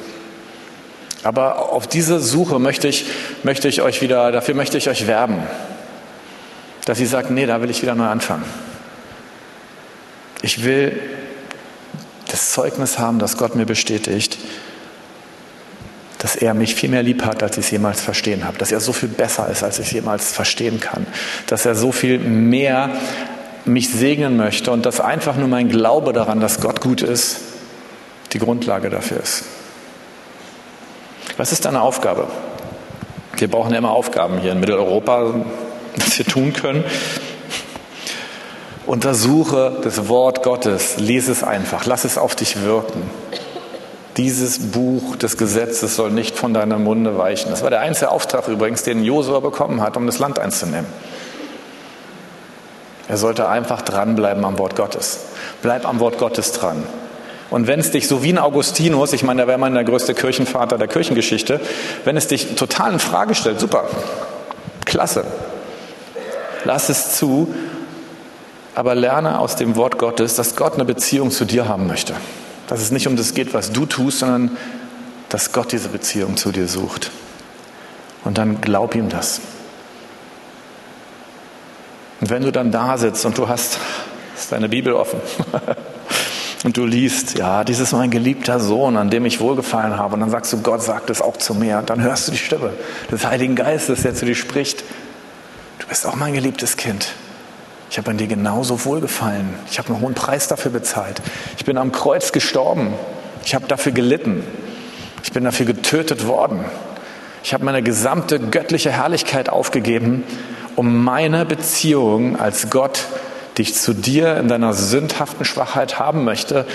Aber 1.22 1.72
auf 1.72 1.86
diese 1.86 2.20
Suche 2.20 2.58
möchte 2.58 2.88
ich, 2.88 3.04
möchte 3.42 3.68
ich 3.68 3.82
euch 3.82 4.00
wieder, 4.00 4.32
dafür 4.32 4.54
möchte 4.54 4.78
ich 4.78 4.88
euch 4.88 5.06
werben. 5.06 5.42
Dass 6.84 7.00
ihr 7.00 7.08
sagt, 7.08 7.30
nee, 7.30 7.44
da 7.44 7.60
will 7.60 7.70
ich 7.70 7.82
wieder 7.82 7.94
neu 7.94 8.06
anfangen. 8.06 8.44
Ich 10.42 10.64
will 10.64 10.98
das 12.30 12.52
Zeugnis 12.52 12.98
haben, 12.98 13.18
das 13.18 13.36
Gott 13.36 13.56
mir 13.56 13.66
bestätigt, 13.66 14.38
dass 16.18 16.36
er 16.36 16.54
mich 16.54 16.74
viel 16.74 16.88
mehr 16.88 17.02
lieb 17.02 17.24
hat, 17.24 17.42
als 17.42 17.58
ich 17.58 17.66
es 17.66 17.70
jemals 17.70 18.00
verstehen 18.00 18.44
habe, 18.44 18.58
dass 18.58 18.72
er 18.72 18.80
so 18.80 18.92
viel 18.92 19.08
besser 19.08 19.48
ist, 19.48 19.62
als 19.62 19.78
ich 19.78 19.86
es 19.86 19.92
jemals 19.92 20.32
verstehen 20.32 20.80
kann, 20.80 21.06
dass 21.46 21.64
er 21.64 21.74
so 21.74 21.92
viel 21.92 22.18
mehr 22.18 22.90
mich 23.68 23.90
segnen 23.90 24.36
möchte 24.36 24.70
und 24.70 24.86
dass 24.86 25.00
einfach 25.00 25.36
nur 25.36 25.48
mein 25.48 25.68
Glaube 25.68 26.12
daran, 26.12 26.40
dass 26.40 26.60
Gott 26.60 26.80
gut 26.80 27.02
ist, 27.02 27.38
die 28.32 28.38
Grundlage 28.38 28.90
dafür 28.90 29.20
ist. 29.20 29.44
Was 31.36 31.52
ist 31.52 31.64
deine 31.64 31.82
Aufgabe? 31.82 32.26
Wir 33.36 33.48
brauchen 33.48 33.70
ja 33.72 33.78
immer 33.78 33.92
Aufgaben 33.92 34.38
hier 34.38 34.52
in 34.52 34.60
Mitteleuropa, 34.60 35.34
was 35.96 36.18
wir 36.18 36.26
tun 36.26 36.52
können. 36.52 36.84
Untersuche 38.86 39.78
das 39.84 40.08
Wort 40.08 40.42
Gottes, 40.42 40.96
lese 40.98 41.30
es 41.30 41.44
einfach, 41.44 41.86
lass 41.86 42.04
es 42.04 42.18
auf 42.18 42.34
dich 42.34 42.62
wirken. 42.62 43.02
Dieses 44.16 44.58
Buch 44.72 45.14
des 45.14 45.36
Gesetzes 45.36 45.94
soll 45.94 46.10
nicht 46.10 46.36
von 46.36 46.52
deinem 46.52 46.82
Munde 46.82 47.16
weichen. 47.16 47.50
Das 47.50 47.62
war 47.62 47.70
der 47.70 47.80
einzige 47.80 48.10
Auftrag 48.10 48.48
übrigens, 48.48 48.82
den 48.82 49.04
Josua 49.04 49.38
bekommen 49.38 49.80
hat, 49.80 49.96
um 49.96 50.06
das 50.06 50.18
Land 50.18 50.40
einzunehmen. 50.40 50.86
Er 53.08 53.16
sollte 53.16 53.48
einfach 53.48 53.82
dranbleiben 53.82 54.44
am 54.44 54.58
Wort 54.58 54.76
Gottes. 54.76 55.20
Bleib 55.62 55.86
am 55.86 55.98
Wort 55.98 56.18
Gottes 56.18 56.52
dran. 56.52 56.84
Und 57.50 57.66
wenn 57.66 57.80
es 57.80 57.90
dich, 57.90 58.06
so 58.06 58.22
wie 58.22 58.32
ein 58.32 58.38
Augustinus, 58.38 59.14
ich 59.14 59.22
meine, 59.22 59.38
der 59.38 59.48
wäre 59.48 59.58
mal 59.58 59.72
der 59.72 59.84
größte 59.84 60.12
Kirchenvater 60.14 60.76
der 60.76 60.88
Kirchengeschichte, 60.88 61.60
wenn 62.04 62.16
es 62.16 62.26
dich 62.26 62.54
total 62.56 62.92
in 62.92 62.98
Frage 62.98 63.34
stellt, 63.34 63.58
super, 63.58 63.88
klasse. 64.84 65.24
Lass 66.64 66.90
es 66.90 67.16
zu, 67.16 67.54
aber 68.74 68.94
lerne 68.94 69.38
aus 69.38 69.56
dem 69.56 69.76
Wort 69.76 69.98
Gottes, 69.98 70.36
dass 70.36 70.56
Gott 70.56 70.74
eine 70.74 70.84
Beziehung 70.84 71.30
zu 71.30 71.46
dir 71.46 71.66
haben 71.66 71.86
möchte. 71.86 72.14
Dass 72.66 72.80
es 72.80 72.90
nicht 72.90 73.08
um 73.08 73.16
das 73.16 73.32
geht, 73.32 73.54
was 73.54 73.72
du 73.72 73.86
tust, 73.86 74.18
sondern 74.18 74.56
dass 75.30 75.52
Gott 75.52 75.72
diese 75.72 75.88
Beziehung 75.88 76.36
zu 76.36 76.52
dir 76.52 76.68
sucht. 76.68 77.10
Und 78.24 78.36
dann 78.36 78.60
glaub 78.60 78.94
ihm 78.94 79.08
das. 79.08 79.40
Und 82.20 82.30
wenn 82.30 82.42
du 82.42 82.52
dann 82.52 82.70
da 82.70 82.98
sitzt 82.98 83.24
und 83.24 83.38
du 83.38 83.48
hast, 83.48 83.78
hast 84.34 84.52
deine 84.52 84.68
Bibel 84.68 84.92
offen 84.92 85.20
und 86.64 86.76
du 86.76 86.84
liest, 86.84 87.38
ja, 87.38 87.62
dies 87.64 87.80
ist 87.80 87.92
mein 87.92 88.10
geliebter 88.10 88.58
Sohn, 88.60 88.96
an 88.96 89.10
dem 89.10 89.24
ich 89.24 89.40
wohlgefallen 89.40 89.96
habe, 89.96 90.14
und 90.14 90.20
dann 90.20 90.30
sagst 90.30 90.52
du, 90.52 90.60
Gott 90.60 90.82
sagt 90.82 91.10
es 91.10 91.22
auch 91.22 91.36
zu 91.36 91.54
mir, 91.54 91.78
und 91.78 91.90
dann 91.90 92.02
hörst 92.02 92.28
du 92.28 92.32
die 92.32 92.38
Stimme 92.38 92.72
des 93.10 93.26
Heiligen 93.26 93.54
Geistes, 93.54 94.02
der 94.02 94.14
zu 94.14 94.26
dir 94.26 94.34
spricht. 94.34 94.82
Du 95.78 95.86
bist 95.86 96.06
auch 96.06 96.16
mein 96.16 96.34
geliebtes 96.34 96.76
Kind. 96.76 97.12
Ich 97.90 97.96
habe 97.96 98.10
an 98.10 98.18
dir 98.18 98.26
genauso 98.26 98.84
wohlgefallen. 98.84 99.48
Ich 99.70 99.78
habe 99.78 99.88
einen 99.88 100.00
hohen 100.02 100.14
Preis 100.14 100.48
dafür 100.48 100.70
bezahlt. 100.70 101.22
Ich 101.56 101.64
bin 101.64 101.78
am 101.78 101.92
Kreuz 101.92 102.32
gestorben. 102.32 102.92
Ich 103.44 103.54
habe 103.54 103.66
dafür 103.66 103.92
gelitten. 103.92 104.44
Ich 105.22 105.32
bin 105.32 105.44
dafür 105.44 105.66
getötet 105.66 106.26
worden. 106.26 106.64
Ich 107.42 107.54
habe 107.54 107.64
meine 107.64 107.82
gesamte 107.82 108.38
göttliche 108.40 108.90
Herrlichkeit 108.90 109.48
aufgegeben, 109.48 110.24
um 110.78 111.02
meine 111.02 111.44
Beziehung 111.44 112.38
als 112.38 112.70
Gott, 112.70 113.06
die 113.56 113.62
ich 113.62 113.74
zu 113.74 113.92
dir 113.92 114.36
in 114.36 114.46
deiner 114.46 114.72
sündhaften 114.74 115.44
Schwachheit 115.44 115.98
haben 115.98 116.22
möchte, 116.22 116.66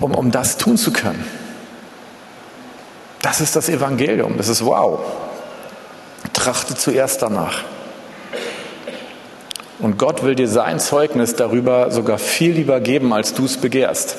um, 0.00 0.12
um 0.16 0.32
das 0.32 0.58
tun 0.58 0.76
zu 0.76 0.92
können. 0.92 1.24
Das 3.22 3.40
ist 3.40 3.54
das 3.54 3.68
Evangelium. 3.68 4.36
Das 4.38 4.48
ist 4.48 4.64
wow. 4.64 4.98
Trachte 6.32 6.74
zuerst 6.74 7.22
danach. 7.22 7.62
Und 9.78 9.98
Gott 9.98 10.24
will 10.24 10.34
dir 10.34 10.48
sein 10.48 10.80
Zeugnis 10.80 11.36
darüber 11.36 11.92
sogar 11.92 12.18
viel 12.18 12.54
lieber 12.54 12.80
geben, 12.80 13.12
als 13.12 13.34
du 13.34 13.44
es 13.44 13.56
begehrst. 13.56 14.16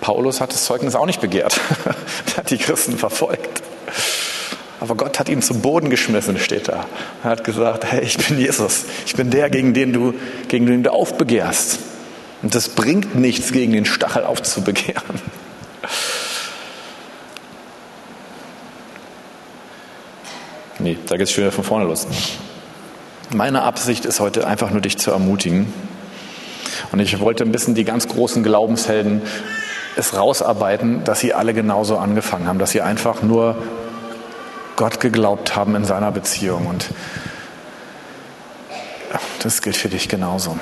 Paulus 0.00 0.40
hat 0.40 0.54
das 0.54 0.64
Zeugnis 0.64 0.94
auch 0.94 1.06
nicht 1.06 1.20
begehrt. 1.20 1.60
er 1.84 2.36
hat 2.38 2.50
die 2.50 2.58
Christen 2.58 2.96
verfolgt. 2.96 3.62
Aber 4.82 4.96
Gott 4.96 5.20
hat 5.20 5.28
ihn 5.28 5.42
zum 5.42 5.60
Boden 5.62 5.90
geschmissen, 5.90 6.40
steht 6.40 6.66
da. 6.66 6.86
Er 7.22 7.30
hat 7.30 7.44
gesagt, 7.44 7.84
hey, 7.84 8.02
ich 8.02 8.18
bin 8.18 8.36
Jesus. 8.36 8.84
Ich 9.06 9.14
bin 9.14 9.30
der, 9.30 9.48
gegen 9.48 9.74
den 9.74 9.92
du, 9.92 10.12
gegen 10.48 10.66
den 10.66 10.82
du 10.82 10.92
aufbegehrst. 10.92 11.78
Und 12.42 12.52
das 12.56 12.70
bringt 12.70 13.14
nichts, 13.14 13.52
gegen 13.52 13.72
den 13.72 13.84
Stachel 13.84 14.24
aufzubegehren. 14.24 15.20
Nee, 20.80 20.98
da 21.06 21.16
geht 21.16 21.28
es 21.28 21.32
schon 21.32 21.44
wieder 21.44 21.52
von 21.52 21.62
vorne 21.62 21.84
los. 21.84 22.08
Meine 23.32 23.62
Absicht 23.62 24.04
ist 24.04 24.18
heute 24.18 24.48
einfach 24.48 24.72
nur, 24.72 24.80
dich 24.80 24.98
zu 24.98 25.12
ermutigen. 25.12 25.72
Und 26.90 26.98
ich 26.98 27.20
wollte 27.20 27.44
ein 27.44 27.52
bisschen 27.52 27.76
die 27.76 27.84
ganz 27.84 28.08
großen 28.08 28.42
Glaubenshelden 28.42 29.22
es 29.94 30.16
rausarbeiten, 30.16 31.04
dass 31.04 31.20
sie 31.20 31.34
alle 31.34 31.54
genauso 31.54 31.98
angefangen 31.98 32.48
haben, 32.48 32.58
dass 32.58 32.72
sie 32.72 32.80
einfach 32.80 33.22
nur 33.22 33.56
Gott 34.82 34.98
geglaubt 34.98 35.54
haben 35.54 35.76
in 35.76 35.84
seiner 35.84 36.10
Beziehung. 36.10 36.66
Und 36.66 36.86
das 39.40 39.62
gilt 39.62 39.76
für 39.76 39.88
dich 39.88 40.08
genauso. 40.08 40.58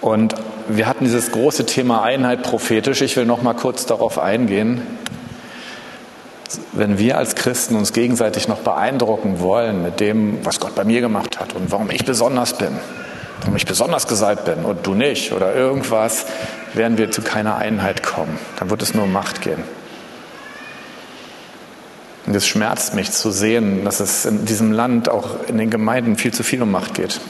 Und 0.00 0.36
wir 0.68 0.86
hatten 0.86 1.04
dieses 1.04 1.32
große 1.32 1.66
Thema 1.66 2.04
Einheit 2.04 2.44
prophetisch. 2.44 3.02
Ich 3.02 3.16
will 3.16 3.26
noch 3.26 3.42
mal 3.42 3.54
kurz 3.54 3.86
darauf 3.86 4.20
eingehen. 4.20 4.82
Wenn 6.70 6.96
wir 6.96 7.18
als 7.18 7.34
Christen 7.34 7.74
uns 7.74 7.92
gegenseitig 7.92 8.46
noch 8.46 8.60
beeindrucken 8.60 9.40
wollen 9.40 9.82
mit 9.82 9.98
dem, 9.98 10.38
was 10.46 10.60
Gott 10.60 10.76
bei 10.76 10.84
mir 10.84 11.00
gemacht 11.00 11.40
hat 11.40 11.54
und 11.54 11.72
warum 11.72 11.90
ich 11.90 12.04
besonders 12.04 12.56
bin, 12.56 12.78
warum 13.40 13.56
ich 13.56 13.66
besonders 13.66 14.06
gesalbt 14.06 14.44
bin 14.44 14.64
und 14.64 14.86
du 14.86 14.94
nicht 14.94 15.32
oder 15.32 15.52
irgendwas, 15.56 16.26
werden 16.72 16.98
wir 16.98 17.10
zu 17.10 17.20
keiner 17.20 17.56
Einheit 17.56 18.04
kommen. 18.04 18.38
Dann 18.60 18.70
wird 18.70 18.80
es 18.80 18.94
nur 18.94 19.02
um 19.02 19.12
Macht 19.12 19.40
gehen. 19.42 19.64
Und 22.26 22.34
es 22.34 22.46
schmerzt 22.46 22.94
mich 22.94 23.12
zu 23.12 23.30
sehen, 23.30 23.84
dass 23.84 24.00
es 24.00 24.24
in 24.24 24.46
diesem 24.46 24.72
Land, 24.72 25.08
auch 25.08 25.46
in 25.46 25.58
den 25.58 25.70
Gemeinden, 25.70 26.16
viel 26.16 26.32
zu 26.32 26.42
viel 26.42 26.62
um 26.62 26.70
Macht 26.70 26.94
geht. 26.94 27.20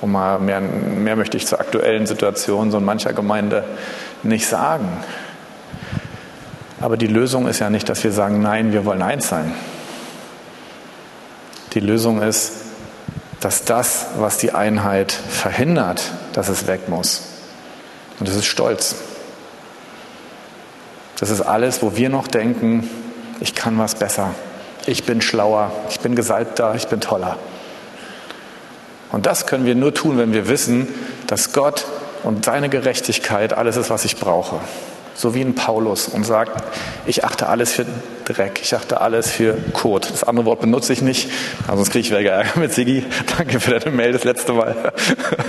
Und 0.00 0.12
mal 0.12 0.38
mehr, 0.38 0.60
mehr 0.60 1.16
möchte 1.16 1.36
ich 1.36 1.46
zur 1.46 1.60
aktuellen 1.60 2.06
Situation 2.06 2.70
so 2.70 2.78
in 2.78 2.84
mancher 2.84 3.12
Gemeinde 3.12 3.64
nicht 4.22 4.46
sagen. 4.46 4.88
Aber 6.80 6.96
die 6.96 7.08
Lösung 7.08 7.48
ist 7.48 7.58
ja 7.58 7.70
nicht, 7.70 7.88
dass 7.88 8.04
wir 8.04 8.12
sagen, 8.12 8.40
nein, 8.40 8.72
wir 8.72 8.84
wollen 8.84 9.02
eins 9.02 9.28
sein. 9.28 9.52
Die 11.74 11.80
Lösung 11.80 12.22
ist, 12.22 12.52
dass 13.40 13.64
das, 13.64 14.06
was 14.16 14.38
die 14.38 14.52
Einheit 14.52 15.12
verhindert, 15.12 16.12
dass 16.32 16.48
es 16.48 16.66
weg 16.66 16.88
muss. 16.88 17.22
Und 18.18 18.28
das 18.28 18.36
ist 18.36 18.46
Stolz. 18.46 18.96
Das 21.20 21.30
ist 21.30 21.40
alles, 21.40 21.82
wo 21.82 21.96
wir 21.96 22.08
noch 22.08 22.28
denken, 22.28 22.88
ich 23.40 23.54
kann 23.54 23.78
was 23.78 23.94
besser, 23.94 24.34
ich 24.86 25.04
bin 25.04 25.20
schlauer, 25.20 25.70
ich 25.90 26.00
bin 26.00 26.14
gesalbter, 26.14 26.74
ich 26.74 26.88
bin 26.88 27.00
toller. 27.00 27.36
Und 29.10 29.26
das 29.26 29.46
können 29.46 29.64
wir 29.64 29.74
nur 29.74 29.94
tun, 29.94 30.18
wenn 30.18 30.32
wir 30.32 30.48
wissen, 30.48 30.88
dass 31.26 31.52
Gott 31.52 31.86
und 32.22 32.44
seine 32.44 32.68
Gerechtigkeit 32.68 33.52
alles 33.52 33.76
ist, 33.76 33.90
was 33.90 34.04
ich 34.04 34.16
brauche. 34.16 34.60
So 35.14 35.34
wie 35.34 35.40
ein 35.40 35.54
Paulus 35.54 36.06
und 36.08 36.24
sagt, 36.24 36.62
ich 37.06 37.24
achte 37.24 37.48
alles 37.48 37.72
für 37.72 37.86
Dreck, 38.24 38.60
ich 38.62 38.74
achte 38.74 39.00
alles 39.00 39.30
für 39.30 39.56
Kot. 39.72 40.10
Das 40.10 40.22
andere 40.22 40.46
Wort 40.46 40.60
benutze 40.60 40.92
ich 40.92 41.02
nicht, 41.02 41.30
sonst 41.66 41.90
kriege 41.90 42.00
ich 42.00 42.10
wieder 42.10 42.20
Ärger 42.20 42.60
mit 42.60 42.72
Sigi. 42.72 43.04
Danke 43.38 43.58
für 43.58 43.78
deine 43.78 43.94
Mail 43.94 44.12
das 44.12 44.24
letzte 44.24 44.52
Mal. 44.52 44.92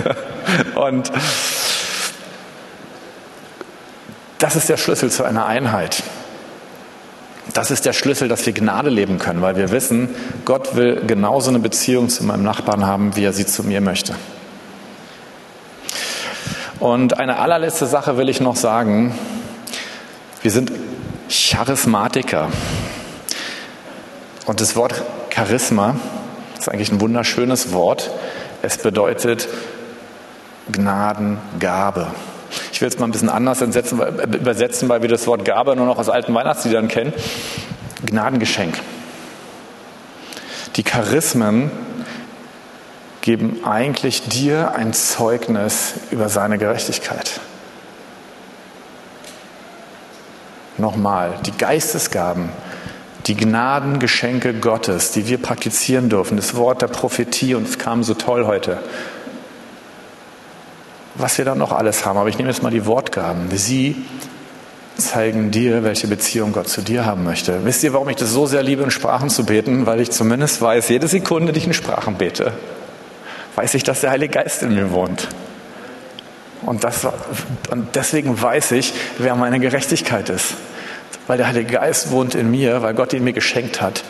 Und 0.74 1.12
das 4.38 4.56
ist 4.56 4.68
der 4.68 4.76
Schlüssel 4.76 5.10
zu 5.10 5.22
einer 5.22 5.46
Einheit. 5.46 6.02
Das 7.60 7.70
ist 7.70 7.84
der 7.84 7.92
Schlüssel, 7.92 8.26
dass 8.26 8.46
wir 8.46 8.54
Gnade 8.54 8.88
leben 8.88 9.18
können, 9.18 9.42
weil 9.42 9.54
wir 9.54 9.70
wissen, 9.70 10.08
Gott 10.46 10.76
will 10.76 11.02
genauso 11.06 11.50
eine 11.50 11.58
Beziehung 11.58 12.08
zu 12.08 12.24
meinem 12.24 12.42
Nachbarn 12.42 12.86
haben, 12.86 13.16
wie 13.16 13.24
er 13.24 13.34
sie 13.34 13.44
zu 13.44 13.64
mir 13.64 13.82
möchte. 13.82 14.14
Und 16.78 17.18
eine 17.20 17.38
allerletzte 17.38 17.84
Sache 17.84 18.16
will 18.16 18.30
ich 18.30 18.40
noch 18.40 18.56
sagen. 18.56 19.14
Wir 20.40 20.50
sind 20.50 20.72
Charismatiker. 21.28 22.48
Und 24.46 24.62
das 24.62 24.74
Wort 24.74 24.94
Charisma 25.28 25.96
ist 26.58 26.70
eigentlich 26.70 26.90
ein 26.90 27.02
wunderschönes 27.02 27.74
Wort. 27.74 28.10
Es 28.62 28.78
bedeutet 28.78 29.48
Gnadengabe. 30.72 32.06
Ich 32.80 32.82
will 32.82 32.88
es 32.88 32.98
mal 32.98 33.04
ein 33.04 33.10
bisschen 33.10 33.28
anders 33.28 33.60
übersetzen, 33.60 34.88
weil 34.88 35.02
wir 35.02 35.10
das 35.10 35.26
Wort 35.26 35.44
Gabe 35.44 35.76
nur 35.76 35.84
noch 35.84 35.98
aus 35.98 36.08
alten 36.08 36.32
Weihnachtsliedern 36.32 36.88
kennen. 36.88 37.12
Gnadengeschenk. 38.06 38.78
Die 40.76 40.82
Charismen 40.82 41.70
geben 43.20 43.66
eigentlich 43.66 44.22
dir 44.22 44.74
ein 44.74 44.94
Zeugnis 44.94 45.92
über 46.10 46.30
seine 46.30 46.56
Gerechtigkeit. 46.56 47.40
Nochmal, 50.78 51.34
die 51.44 51.52
Geistesgaben, 51.52 52.48
die 53.26 53.36
Gnadengeschenke 53.36 54.54
Gottes, 54.54 55.12
die 55.12 55.28
wir 55.28 55.36
praktizieren 55.36 56.08
dürfen, 56.08 56.38
das 56.38 56.56
Wort 56.56 56.80
der 56.80 56.88
Prophetie, 56.88 57.54
und 57.54 57.68
es 57.68 57.78
kam 57.78 58.02
so 58.02 58.14
toll 58.14 58.46
heute, 58.46 58.78
was 61.14 61.38
wir 61.38 61.44
dann 61.44 61.58
noch 61.58 61.72
alles 61.72 62.04
haben. 62.04 62.18
Aber 62.18 62.28
ich 62.28 62.38
nehme 62.38 62.50
jetzt 62.50 62.62
mal 62.62 62.70
die 62.70 62.86
Wortgaben. 62.86 63.48
Sie 63.56 63.96
zeigen 64.96 65.50
dir, 65.50 65.82
welche 65.82 66.06
Beziehung 66.06 66.52
Gott 66.52 66.68
zu 66.68 66.82
dir 66.82 67.06
haben 67.06 67.24
möchte. 67.24 67.64
Wisst 67.64 67.82
ihr, 67.82 67.92
warum 67.92 68.08
ich 68.08 68.16
das 68.16 68.30
so 68.30 68.46
sehr 68.46 68.62
liebe, 68.62 68.82
in 68.82 68.90
Sprachen 68.90 69.30
zu 69.30 69.44
beten? 69.44 69.86
Weil 69.86 70.00
ich 70.00 70.10
zumindest 70.10 70.60
weiß, 70.60 70.88
jede 70.88 71.08
Sekunde, 71.08 71.52
die 71.52 71.58
ich 71.58 71.66
in 71.66 71.72
Sprachen 71.72 72.16
bete, 72.16 72.52
weiß 73.56 73.74
ich, 73.74 73.82
dass 73.82 74.00
der 74.00 74.10
Heilige 74.10 74.34
Geist 74.34 74.62
in 74.62 74.74
mir 74.74 74.92
wohnt. 74.92 75.28
Und, 76.62 76.84
das, 76.84 77.06
und 77.70 77.96
deswegen 77.96 78.40
weiß 78.40 78.72
ich, 78.72 78.92
wer 79.18 79.34
meine 79.34 79.60
Gerechtigkeit 79.60 80.28
ist. 80.28 80.54
Weil 81.26 81.38
der 81.38 81.46
Heilige 81.46 81.72
Geist 81.72 82.10
wohnt 82.10 82.34
in 82.34 82.50
mir, 82.50 82.82
weil 82.82 82.94
Gott 82.94 83.12
ihn 83.12 83.24
mir 83.24 83.32
geschenkt 83.32 83.80
hat. 83.80 84.02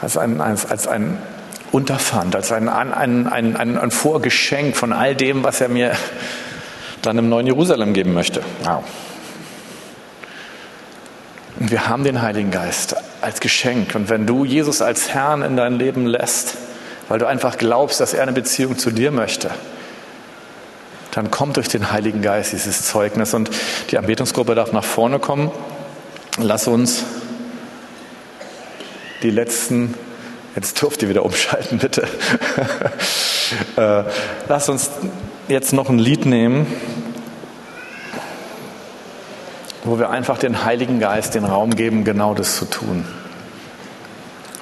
Als 0.00 0.16
ein, 0.16 0.40
als, 0.40 0.66
als 0.66 0.88
ein 0.88 1.18
Unterpfand, 1.72 2.36
als 2.36 2.52
ein, 2.52 2.68
ein, 2.68 2.92
ein, 2.92 3.56
ein, 3.56 3.78
ein 3.78 3.90
Vorgeschenk 3.90 4.76
von 4.76 4.92
all 4.92 5.16
dem, 5.16 5.42
was 5.42 5.60
er 5.60 5.68
mir 5.68 5.96
dann 7.00 7.18
im 7.18 7.28
neuen 7.28 7.46
Jerusalem 7.46 7.94
geben 7.94 8.12
möchte. 8.12 8.42
Wow. 8.62 8.84
Und 11.58 11.70
wir 11.70 11.88
haben 11.88 12.04
den 12.04 12.20
Heiligen 12.22 12.50
Geist 12.50 12.96
als 13.22 13.40
Geschenk. 13.40 13.94
Und 13.94 14.10
wenn 14.10 14.26
du 14.26 14.44
Jesus 14.44 14.82
als 14.82 15.14
Herrn 15.14 15.42
in 15.42 15.56
dein 15.56 15.78
Leben 15.78 16.06
lässt, 16.06 16.56
weil 17.08 17.18
du 17.18 17.26
einfach 17.26 17.56
glaubst, 17.56 18.00
dass 18.00 18.14
er 18.14 18.22
eine 18.22 18.32
Beziehung 18.32 18.78
zu 18.78 18.90
dir 18.90 19.10
möchte, 19.10 19.50
dann 21.12 21.30
kommt 21.30 21.56
durch 21.56 21.68
den 21.68 21.92
Heiligen 21.92 22.22
Geist 22.22 22.52
dieses 22.52 22.86
Zeugnis. 22.86 23.34
Und 23.34 23.50
die 23.90 23.98
Anbetungsgruppe 23.98 24.54
darf 24.54 24.72
nach 24.72 24.84
vorne 24.84 25.18
kommen. 25.18 25.50
Lass 26.38 26.66
uns 26.66 27.04
die 29.22 29.30
letzten 29.30 29.94
Jetzt 30.54 30.80
dürft 30.82 31.02
ihr 31.02 31.08
wieder 31.08 31.24
umschalten, 31.24 31.78
bitte. 31.78 32.02
äh, 33.76 34.04
lasst 34.48 34.68
uns 34.68 34.90
jetzt 35.48 35.72
noch 35.72 35.88
ein 35.88 35.98
Lied 35.98 36.26
nehmen, 36.26 36.66
wo 39.84 39.98
wir 39.98 40.10
einfach 40.10 40.38
den 40.38 40.64
Heiligen 40.64 41.00
Geist 41.00 41.34
den 41.34 41.44
Raum 41.44 41.74
geben, 41.74 42.04
genau 42.04 42.34
das 42.34 42.56
zu 42.56 42.66
tun. 42.66 43.06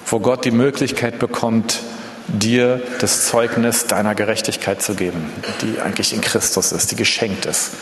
Wo 0.07 0.21
Gott 0.21 0.45
die 0.45 0.53
Möglichkeit 0.53 1.19
bekommt, 1.19 1.81
dir 2.29 2.81
das 3.01 3.27
Zeugnis 3.27 3.87
deiner 3.87 4.15
Gerechtigkeit 4.15 4.81
zu 4.81 4.95
geben, 4.95 5.31
die 5.63 5.81
eigentlich 5.81 6.15
in 6.15 6.21
Christus 6.21 6.71
ist, 6.71 6.93
die 6.93 6.97
geschenkt 6.97 7.47
ist. 7.47 7.73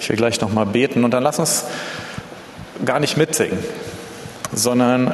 Ich 0.00 0.08
will 0.08 0.16
gleich 0.16 0.40
nochmal 0.40 0.64
beten 0.64 1.04
und 1.04 1.10
dann 1.10 1.22
lass 1.22 1.38
uns 1.38 1.64
gar 2.86 2.98
nicht 2.98 3.18
mitsingen 3.18 3.58
sondern 4.52 5.12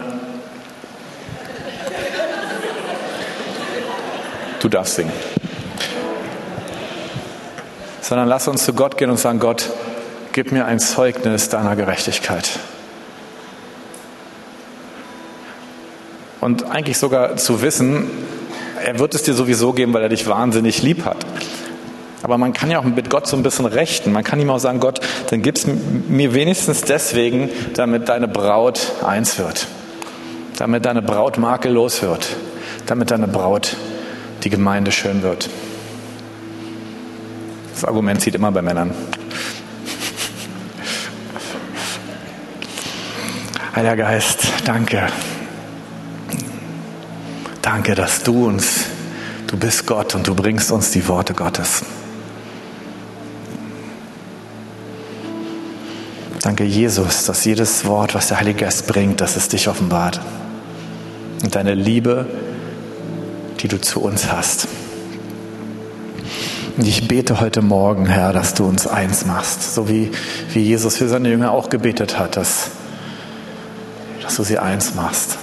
du 4.61 4.69
darfst 4.69 4.97
singen. 4.97 5.13
Sondern 8.01 8.29
lass 8.29 8.49
uns 8.49 8.65
zu 8.65 8.73
Gott 8.73 8.97
gehen 8.97 9.11
und 9.11 9.19
sagen, 9.19 9.41
Gott, 9.41 9.71
gib 10.33 10.53
mir 10.53 10.67
ein 10.67 10.79
Zeugnis 10.79 11.49
deiner 11.49 11.77
Gerechtigkeit. 11.77 12.59
Und 16.41 16.71
eigentlich 16.71 16.99
sogar 16.99 17.37
zu 17.37 17.63
wissen, 17.63 18.11
er 18.85 18.99
wird 18.99 19.15
es 19.15 19.23
dir 19.23 19.33
sowieso 19.33 19.73
geben, 19.73 19.95
weil 19.95 20.03
er 20.03 20.11
dich 20.11 20.27
wahnsinnig 20.27 20.83
lieb 20.83 21.07
hat. 21.07 21.25
Aber 22.25 22.39
man 22.39 22.55
kann 22.55 22.71
ja 22.71 22.79
auch 22.79 22.85
mit 22.85 23.11
Gott 23.11 23.27
so 23.27 23.37
ein 23.37 23.43
bisschen 23.43 23.67
rechten. 23.67 24.11
Man 24.11 24.25
kann 24.25 24.41
ihm 24.41 24.49
auch 24.49 24.59
sagen, 24.59 24.81
Gott, 24.81 24.99
dann 25.29 25.43
gib's 25.43 25.67
mir 25.67 26.33
wenigstens 26.33 26.81
deswegen, 26.81 27.51
damit 27.75 28.09
deine 28.09 28.29
Braut 28.29 28.93
eins 29.05 29.39
wird. 29.39 29.67
Damit 30.57 30.87
deine 30.87 31.03
Braut 31.03 31.37
makellos 31.37 32.01
wird. 32.01 32.27
Damit 32.87 33.11
deine 33.11 33.29
Braut 33.29 33.77
die 34.43 34.49
Gemeinde 34.49 34.91
schön 34.91 35.23
wird. 35.23 35.51
Das 37.75 37.85
Argument 37.85 38.23
zieht 38.23 38.35
immer 38.35 38.51
bei 38.53 38.63
Männern. 38.63 38.95
Heiliger 43.77 43.97
Geist, 43.97 44.47
danke. 44.65 45.09
Danke, 47.61 47.95
dass 47.95 48.23
du 48.23 48.47
uns, 48.47 48.87
du 49.47 49.59
bist 49.59 49.87
Gott 49.87 50.15
und 50.15 50.27
du 50.27 50.35
bringst 50.35 50.73
uns 50.73 50.91
die 50.91 51.07
Worte 51.07 51.35
Gottes. 51.35 51.83
Danke, 56.45 56.65
Jesus, 56.65 57.25
dass 57.25 57.45
jedes 57.47 57.87
Wort, 57.87 58.15
was 58.15 58.29
der 58.29 58.39
Heilige 58.39 58.65
Geist 58.67 58.87
bringt, 58.87 59.23
dass 59.23 59.35
es 59.37 59.49
dich 59.49 59.67
offenbart. 59.67 60.21
Und 61.43 61.55
deine 61.55 61.75
Liebe, 61.75 62.27
die 63.61 63.69
du 63.69 63.81
zu 63.81 64.03
uns 64.03 64.31
hast. 64.31 64.69
Und 66.77 66.87
ich 66.87 67.09
bete 67.09 67.41
heute 67.41 67.63
Morgen, 67.63 68.05
Herr, 68.05 68.35
dass 68.35 68.53
du 68.53 68.67
uns 68.67 68.87
eins 68.87 69.25
machst, 69.25 69.75
so 69.75 69.89
wie, 69.89 70.11
wie 70.53 70.61
Jesus 70.61 70.99
für 70.99 71.09
seine 71.09 71.31
Jünger 71.31 71.51
auch 71.51 71.71
gebetet 71.71 72.19
hat, 72.19 72.37
dass 72.37 72.71
dass 74.25 74.37
du 74.37 74.43
sie 74.43 74.59
eins 74.59 74.95
machst. 74.95 75.37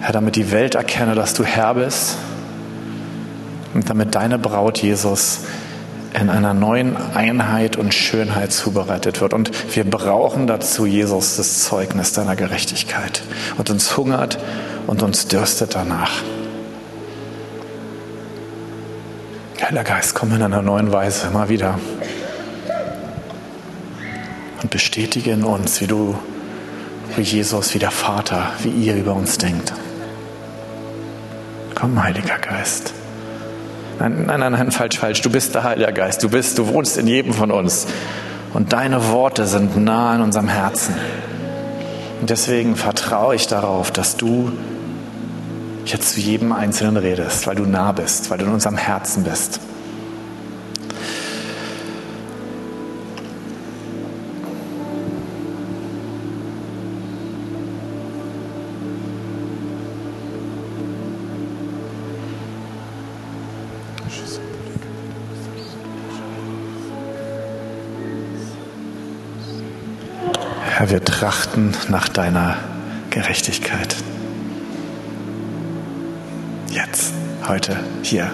Herr, 0.00 0.12
damit 0.12 0.36
die 0.36 0.50
Welt 0.50 0.74
erkenne, 0.74 1.14
dass 1.14 1.34
du 1.34 1.44
Herr 1.44 1.74
bist 1.74 2.16
und 3.74 3.88
damit 3.88 4.14
deine 4.14 4.38
Braut 4.38 4.78
Jesus 4.78 5.40
in 6.18 6.28
einer 6.28 6.54
neuen 6.54 6.96
Einheit 6.96 7.76
und 7.76 7.94
Schönheit 7.94 8.52
zubereitet 8.52 9.20
wird. 9.20 9.32
Und 9.34 9.50
wir 9.74 9.84
brauchen 9.84 10.46
dazu, 10.46 10.86
Jesus, 10.86 11.36
das 11.36 11.64
Zeugnis 11.64 12.12
deiner 12.12 12.36
Gerechtigkeit. 12.36 13.22
Und 13.56 13.70
uns 13.70 13.96
hungert 13.96 14.38
und 14.86 15.02
uns 15.02 15.28
dürstet 15.28 15.74
danach. 15.74 16.22
Heiliger 19.60 19.84
Geist, 19.84 20.14
komm 20.14 20.34
in 20.34 20.42
einer 20.42 20.60
neuen 20.60 20.92
Weise 20.92 21.28
immer 21.28 21.48
wieder 21.48 21.78
und 24.60 24.70
bestätige 24.70 25.30
in 25.30 25.44
uns, 25.44 25.80
wie 25.80 25.86
du 25.86 26.14
wie 27.16 27.22
Jesus, 27.22 27.74
wie 27.74 27.78
der 27.78 27.90
Vater, 27.90 28.52
wie 28.62 28.68
ihr 28.70 28.96
über 28.96 29.14
uns 29.14 29.38
denkt. 29.38 29.72
Komm, 31.74 32.02
Heiliger 32.02 32.38
Geist. 32.38 32.92
Nein, 34.02 34.24
nein, 34.26 34.40
nein, 34.40 34.52
nein, 34.52 34.70
falsch, 34.72 34.98
falsch. 34.98 35.22
Du 35.22 35.30
bist 35.30 35.54
der 35.54 35.62
Heilige 35.62 35.92
Geist. 35.92 36.24
Du 36.24 36.28
bist, 36.28 36.58
du 36.58 36.66
wohnst 36.66 36.98
in 36.98 37.06
jedem 37.06 37.32
von 37.32 37.52
uns. 37.52 37.86
Und 38.52 38.72
deine 38.72 39.12
Worte 39.12 39.46
sind 39.46 39.76
nah 39.76 40.16
in 40.16 40.22
unserem 40.22 40.48
Herzen. 40.48 40.96
Und 42.20 42.28
deswegen 42.28 42.74
vertraue 42.74 43.36
ich 43.36 43.46
darauf, 43.46 43.92
dass 43.92 44.16
du 44.16 44.50
jetzt 45.84 46.14
zu 46.14 46.20
jedem 46.20 46.50
Einzelnen 46.50 46.96
redest, 46.96 47.46
weil 47.46 47.54
du 47.54 47.64
nah 47.64 47.92
bist, 47.92 48.28
weil 48.28 48.38
du 48.38 48.46
in 48.46 48.50
unserem 48.50 48.76
Herzen 48.76 49.22
bist. 49.22 49.60
Herr, 70.74 70.88
wir 70.88 71.04
trachten 71.04 71.74
nach 71.90 72.08
deiner 72.08 72.56
Gerechtigkeit. 73.10 73.94
Jetzt, 76.70 77.12
heute, 77.46 77.78
hier. 78.02 78.30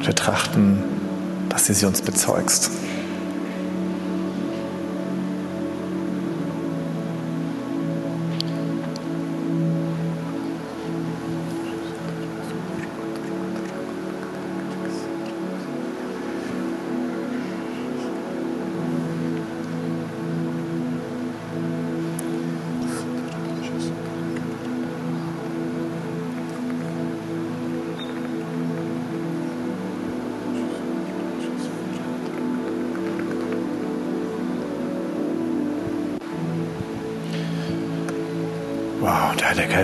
Wir 0.00 0.14
trachten, 0.14 0.82
dass 1.50 1.66
du 1.66 1.74
sie 1.74 1.84
uns 1.84 2.00
bezeugst. 2.00 2.70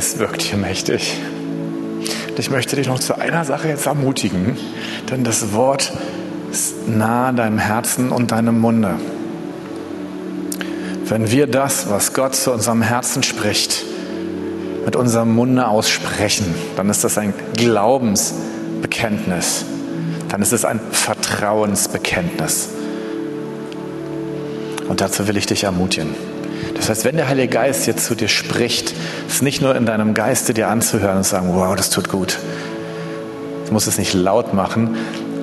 Geist 0.05 0.19
wirkt 0.19 0.43
hier 0.43 0.59
mächtig. 0.59 1.19
Und 2.29 2.39
ich 2.39 2.51
möchte 2.51 2.77
dich 2.77 2.89
noch 2.89 2.99
zu 2.99 3.17
einer 3.17 3.47
Sache 3.47 3.69
jetzt 3.69 3.87
ermutigen, 3.87 4.59
denn 5.11 5.25
das 5.25 5.55
Wort 5.55 5.95
ist 6.53 6.87
nah 6.87 7.33
deinem 7.33 7.57
Herzen 7.57 8.11
und 8.11 8.31
deinem 8.31 8.61
Munde. 8.61 8.97
Wenn 11.07 11.31
wir 11.31 11.47
das, 11.47 11.89
was 11.89 12.13
Gott 12.13 12.35
zu 12.35 12.53
unserem 12.53 12.83
Herzen 12.83 13.23
spricht, 13.23 13.83
mit 14.85 14.95
unserem 14.95 15.35
Munde 15.35 15.69
aussprechen, 15.69 16.55
dann 16.77 16.91
ist 16.91 17.03
das 17.03 17.17
ein 17.17 17.33
Glaubensbekenntnis. 17.55 19.65
Dann 20.29 20.43
ist 20.43 20.53
es 20.53 20.67
ein 20.67 20.81
Vertrauensbekenntnis. 20.91 22.69
Und 24.87 25.01
dazu 25.01 25.27
will 25.29 25.39
ich 25.39 25.47
dich 25.47 25.65
ermutigen. 25.65 26.34
Das 26.75 26.89
heißt, 26.89 27.05
wenn 27.05 27.17
der 27.17 27.29
Heilige 27.29 27.49
Geist 27.49 27.87
jetzt 27.87 28.05
zu 28.05 28.15
dir 28.15 28.29
spricht, 28.29 28.95
ist 29.29 29.43
nicht 29.43 29.61
nur 29.61 29.75
in 29.77 29.87
deinem 29.87 30.15
Geiste 30.15 30.55
dir 30.55 30.69
anzuhören 30.69 31.19
und 31.19 31.25
sagen, 31.25 31.51
wow, 31.53 31.75
das 31.75 31.91
tut 31.91 32.09
gut. 32.09 32.39
Du 33.67 33.73
musst 33.73 33.87
es 33.87 33.99
nicht 33.99 34.15
laut 34.15 34.55
machen, 34.55 34.97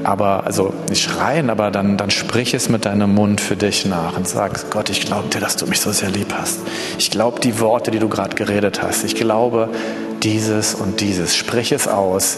aber 0.04 0.46
also 0.46 0.74
nicht 0.90 1.04
schreien, 1.04 1.50
aber 1.50 1.72
dann, 1.72 1.98
dann 1.98 2.12
sprich 2.12 2.54
es 2.54 2.70
mit 2.70 2.86
deinem 2.86 3.14
Mund 3.14 3.42
für 3.42 3.56
dich 3.56 3.86
nach 3.86 4.18
und 4.18 4.28
sag, 4.28 4.70
Gott, 4.70 4.90
ich 4.90 5.06
glaube 5.06 5.30
dir, 5.30 5.40
dass 5.40 5.56
du 5.56 5.68
mich 5.68 5.82
so 5.82 5.92
sehr 5.92 6.10
lieb 6.10 6.34
hast. 6.38 6.60
Ich 6.98 7.12
glaube 7.12 7.40
die 7.40 7.60
Worte, 7.60 7.92
die 7.92 8.00
du 8.00 8.10
gerade 8.10 8.36
geredet 8.36 8.82
hast. 8.82 9.04
Ich 9.04 9.16
glaube 9.16 9.70
dieses 10.24 10.76
und 10.76 11.02
dieses. 11.02 11.36
Sprich 11.36 11.72
es 11.72 11.88
aus. 11.88 12.38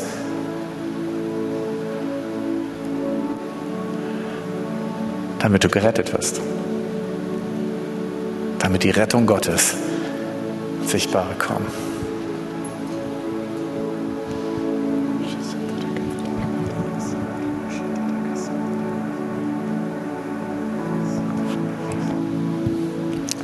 damit 5.43 5.61
du 5.61 5.67
gerettet 5.67 6.13
wirst 6.13 6.39
damit 8.63 8.83
die 8.83 8.91
Rettung 8.91 9.25
Gottes 9.25 9.75
sichtbar 10.85 11.27
kommt. 11.37 11.67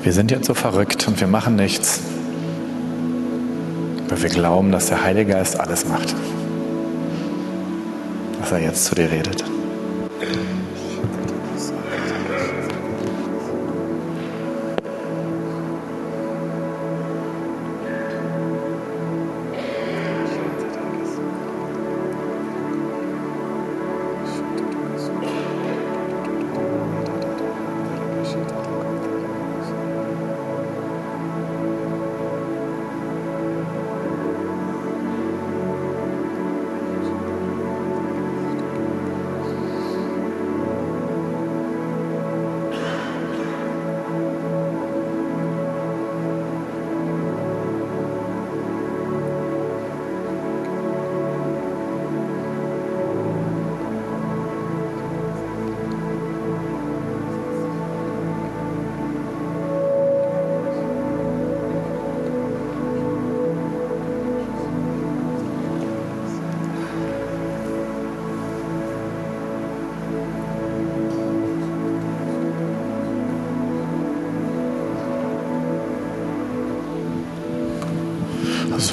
Wir 0.02 0.14
sind 0.14 0.32
jetzt 0.32 0.48
so 0.48 0.54
verrückt 0.54 1.06
und 1.10 1.20
wir 1.20 1.28
machen 1.28 1.58
nichts, 1.58 2.00
weil 4.08 4.24
wir 4.24 4.30
glauben, 4.30 4.72
dass 4.72 4.88
der 4.88 5.04
Heilige 5.04 5.34
Geist 5.34 5.60
alles 5.60 5.86
macht, 5.86 6.16
was 8.40 8.54
er 8.54 8.60
jetzt 8.60 8.86
zu 8.86 8.96
dir 8.96 9.12
redet. 9.12 9.44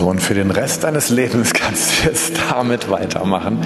Und 0.06 0.20
für 0.20 0.34
den 0.34 0.52
Rest 0.52 0.84
deines 0.84 1.08
Lebens 1.08 1.52
kannst 1.52 1.90
du 1.90 2.08
jetzt 2.08 2.34
damit 2.48 2.88
weitermachen. 2.88 3.58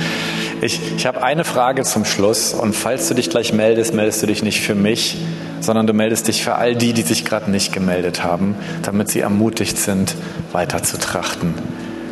Ich, 0.62 0.80
ich 0.96 1.06
habe 1.06 1.22
eine 1.22 1.44
Frage 1.44 1.82
zum 1.82 2.06
Schluss 2.06 2.54
und 2.54 2.74
falls 2.74 3.08
du 3.08 3.14
dich 3.14 3.28
gleich 3.28 3.52
meldest, 3.52 3.92
meldest 3.92 4.22
du 4.22 4.26
dich 4.26 4.42
nicht 4.42 4.62
für 4.62 4.74
mich, 4.74 5.18
sondern 5.60 5.86
du 5.86 5.92
meldest 5.92 6.28
dich 6.28 6.42
für 6.42 6.54
all 6.54 6.74
die, 6.74 6.94
die 6.94 7.02
sich 7.02 7.26
gerade 7.26 7.50
nicht 7.50 7.74
gemeldet 7.74 8.24
haben, 8.24 8.54
damit 8.80 9.10
sie 9.10 9.20
ermutigt 9.20 9.76
sind, 9.76 10.14
weiter 10.50 10.82
zu 10.82 10.98
trachten. 10.98 11.52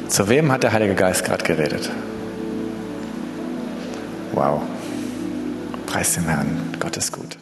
Zu 0.09 0.29
wem 0.29 0.53
hat 0.53 0.63
der 0.63 0.75
Heilige 0.75 0.95
Geist 0.95 1.25
gerade 1.25 1.45
geredet? 1.45 1.89
Wow. 4.33 4.61
Preis 5.87 6.13
dem 6.13 6.29
Herrn. 6.29 6.75
Gott 6.79 6.99
ist 6.99 7.13
gut. 7.13 7.39